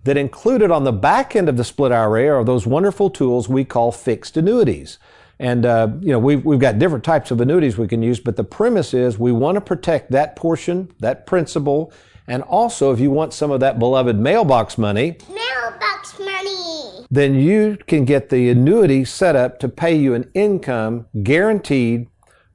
that 0.04 0.16
included 0.16 0.70
on 0.70 0.84
the 0.84 0.92
back 0.92 1.34
end 1.34 1.48
of 1.48 1.56
the 1.56 1.64
split 1.64 1.90
IRA 1.90 2.28
are 2.28 2.44
those 2.44 2.66
wonderful 2.66 3.10
tools 3.10 3.48
we 3.48 3.64
call 3.64 3.90
fixed 3.90 4.36
annuities. 4.36 4.98
And, 5.38 5.66
uh, 5.66 5.88
you 6.00 6.12
know, 6.12 6.18
we've, 6.18 6.44
we've 6.44 6.60
got 6.60 6.78
different 6.78 7.04
types 7.04 7.30
of 7.30 7.40
annuities 7.40 7.76
we 7.76 7.88
can 7.88 8.02
use, 8.02 8.20
but 8.20 8.36
the 8.36 8.44
premise 8.44 8.94
is 8.94 9.18
we 9.18 9.32
want 9.32 9.56
to 9.56 9.60
protect 9.60 10.12
that 10.12 10.36
portion, 10.36 10.92
that 11.00 11.26
principal, 11.26 11.92
and 12.26 12.42
also 12.42 12.92
if 12.92 13.00
you 13.00 13.10
want 13.10 13.32
some 13.32 13.50
of 13.50 13.60
that 13.60 13.78
beloved 13.78 14.18
mailbox 14.18 14.78
money, 14.78 15.18
mailbox 15.28 16.18
money, 16.18 17.06
then 17.10 17.34
you 17.34 17.78
can 17.86 18.04
get 18.04 18.30
the 18.30 18.48
annuity 18.48 19.04
set 19.04 19.36
up 19.36 19.58
to 19.60 19.68
pay 19.68 19.94
you 19.94 20.14
an 20.14 20.30
income 20.34 21.06
guaranteed 21.22 22.08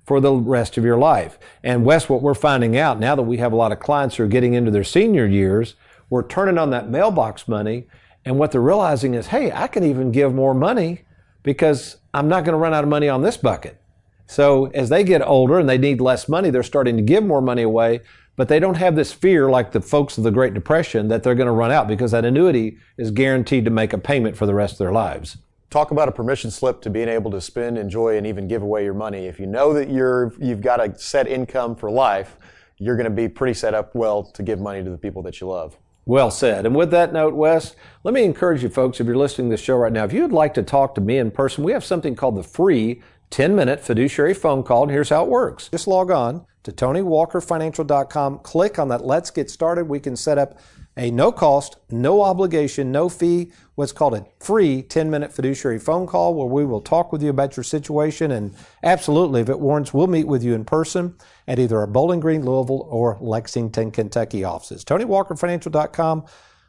for 0.05 0.19
the 0.19 0.33
rest 0.33 0.77
of 0.77 0.83
your 0.83 0.97
life. 0.97 1.37
And 1.63 1.85
Wes, 1.85 2.09
what 2.09 2.23
we're 2.23 2.33
finding 2.33 2.75
out 2.75 2.99
now 2.99 3.15
that 3.15 3.21
we 3.21 3.37
have 3.37 3.53
a 3.53 3.55
lot 3.55 3.71
of 3.71 3.79
clients 3.79 4.15
who 4.15 4.23
are 4.23 4.27
getting 4.27 4.55
into 4.55 4.71
their 4.71 4.83
senior 4.83 5.27
years, 5.27 5.75
we're 6.09 6.27
turning 6.27 6.57
on 6.57 6.71
that 6.71 6.89
mailbox 6.89 7.47
money. 7.47 7.87
And 8.25 8.39
what 8.39 8.51
they're 8.51 8.59
realizing 8.59 9.13
is, 9.13 9.27
hey, 9.27 9.51
I 9.51 9.67
can 9.67 9.83
even 9.83 10.11
give 10.11 10.33
more 10.33 10.55
money 10.55 11.03
because 11.43 11.97
I'm 12.13 12.27
not 12.27 12.43
going 12.43 12.53
to 12.53 12.57
run 12.57 12.73
out 12.73 12.83
of 12.83 12.89
money 12.89 13.07
on 13.07 13.21
this 13.21 13.37
bucket. 13.37 13.79
So 14.25 14.65
as 14.67 14.89
they 14.89 15.03
get 15.03 15.21
older 15.21 15.59
and 15.59 15.69
they 15.69 15.77
need 15.77 16.01
less 16.01 16.27
money, 16.27 16.49
they're 16.49 16.63
starting 16.63 16.97
to 16.97 17.03
give 17.03 17.23
more 17.23 17.41
money 17.41 17.61
away, 17.61 18.01
but 18.39 18.47
they 18.47 18.57
don't 18.57 18.77
have 18.77 18.95
this 18.95 19.11
fear 19.11 19.49
like 19.49 19.73
the 19.73 19.81
folks 19.81 20.17
of 20.17 20.23
the 20.23 20.31
Great 20.31 20.53
Depression 20.53 21.09
that 21.09 21.23
they're 21.23 21.35
going 21.35 21.47
to 21.47 21.51
run 21.51 21.73
out 21.73 21.89
because 21.89 22.11
that 22.11 22.23
annuity 22.23 22.77
is 22.97 23.11
guaranteed 23.11 23.65
to 23.65 23.69
make 23.69 23.91
a 23.91 23.97
payment 23.97 24.37
for 24.37 24.45
the 24.45 24.53
rest 24.53 24.75
of 24.75 24.77
their 24.77 24.93
lives. 24.93 25.39
Talk 25.69 25.91
about 25.91 26.07
a 26.07 26.13
permission 26.13 26.49
slip 26.49 26.81
to 26.83 26.89
being 26.89 27.09
able 27.09 27.31
to 27.31 27.41
spend, 27.41 27.77
enjoy, 27.77 28.15
and 28.15 28.25
even 28.25 28.47
give 28.47 28.61
away 28.61 28.85
your 28.85 28.93
money. 28.93 29.25
If 29.25 29.41
you 29.41 29.45
know 29.45 29.73
that 29.73 29.89
you're 29.89 30.31
you've 30.39 30.61
got 30.61 30.79
a 30.79 30.97
set 30.97 31.27
income 31.27 31.75
for 31.75 31.91
life, 31.91 32.37
you're 32.77 32.95
going 32.95 33.09
to 33.09 33.13
be 33.13 33.27
pretty 33.27 33.53
set 33.53 33.73
up 33.73 33.93
well 33.93 34.23
to 34.23 34.41
give 34.41 34.57
money 34.57 34.85
to 34.85 34.89
the 34.89 34.97
people 34.97 35.21
that 35.23 35.41
you 35.41 35.47
love. 35.47 35.77
Well 36.05 36.31
said. 36.31 36.65
And 36.65 36.73
with 36.73 36.91
that 36.91 37.11
note, 37.11 37.33
Wes, 37.33 37.75
let 38.05 38.13
me 38.13 38.23
encourage 38.23 38.63
you 38.63 38.69
folks, 38.69 39.01
if 39.01 39.05
you're 39.05 39.17
listening 39.17 39.49
to 39.49 39.55
this 39.55 39.61
show 39.61 39.75
right 39.75 39.91
now, 39.91 40.05
if 40.05 40.13
you'd 40.13 40.31
like 40.31 40.53
to 40.53 40.63
talk 40.63 40.95
to 40.95 41.01
me 41.01 41.17
in 41.17 41.29
person, 41.29 41.65
we 41.65 41.73
have 41.73 41.83
something 41.83 42.15
called 42.15 42.37
the 42.37 42.43
free 42.43 43.01
10 43.31 43.53
minute 43.53 43.81
fiduciary 43.81 44.33
phone 44.33 44.63
call. 44.63 44.83
And 44.83 44.91
here's 44.93 45.09
how 45.09 45.25
it 45.25 45.29
works. 45.29 45.67
Just 45.67 45.87
log 45.87 46.09
on 46.09 46.45
to 46.63 46.71
TonyWalkerFinancial.com, 46.71 48.39
click 48.39 48.79
on 48.79 48.89
that 48.89 49.05
Let's 49.05 49.31
Get 49.31 49.49
Started. 49.49 49.85
We 49.85 49.99
can 49.99 50.15
set 50.15 50.37
up 50.37 50.59
a 50.97 51.09
no 51.11 51.31
cost, 51.31 51.77
no 51.89 52.21
obligation, 52.21 52.91
no 52.91 53.07
fee, 53.07 53.51
what's 53.75 53.93
called 53.93 54.13
a 54.13 54.25
free 54.39 54.81
10 54.81 55.09
minute 55.09 55.31
fiduciary 55.31 55.79
phone 55.79 56.05
call 56.05 56.33
where 56.33 56.47
we 56.47 56.65
will 56.65 56.81
talk 56.81 57.13
with 57.13 57.23
you 57.23 57.29
about 57.29 57.55
your 57.55 57.63
situation. 57.63 58.31
And 58.31 58.53
absolutely, 58.83 59.41
if 59.41 59.49
it 59.49 59.59
warrants, 59.59 59.93
we'll 59.93 60.07
meet 60.07 60.27
with 60.27 60.43
you 60.43 60.53
in 60.53 60.65
person 60.65 61.15
at 61.47 61.59
either 61.59 61.79
our 61.79 61.87
Bowling 61.87 62.19
Green, 62.19 62.43
Louisville, 62.43 62.85
or 62.89 63.17
Lexington, 63.21 63.91
Kentucky 63.91 64.43
offices. 64.43 64.83
TonyWalkerFinancial.com 64.83 66.25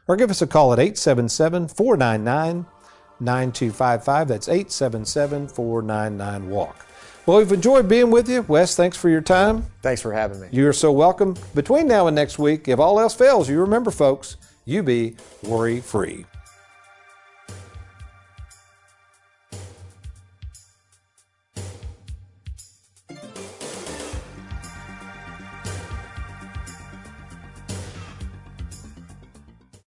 or 0.07 0.15
give 0.15 0.31
us 0.31 0.41
a 0.41 0.47
call 0.47 0.73
at 0.73 0.79
877 0.79 1.67
499 1.67 2.65
9255. 3.19 4.27
That's 4.27 4.47
877 4.47 5.47
499 5.49 6.49
WALK. 6.49 6.75
Well, 7.25 7.37
we've 7.37 7.51
enjoyed 7.51 7.87
being 7.87 8.09
with 8.09 8.27
you. 8.27 8.41
Wes, 8.47 8.75
thanks 8.75 8.97
for 8.97 9.07
your 9.09 9.21
time. 9.21 9.65
Thanks 9.81 10.01
for 10.01 10.11
having 10.11 10.41
me. 10.41 10.47
You're 10.51 10.73
so 10.73 10.91
welcome. 10.91 11.35
Between 11.53 11.87
now 11.87 12.07
and 12.07 12.15
next 12.15 12.39
week, 12.39 12.67
if 12.67 12.79
all 12.79 12.99
else 12.99 13.13
fails, 13.13 13.47
you 13.47 13.59
remember, 13.59 13.91
folks, 13.91 14.37
you 14.65 14.81
be 14.81 15.15
worry 15.43 15.81
free. 15.81 16.25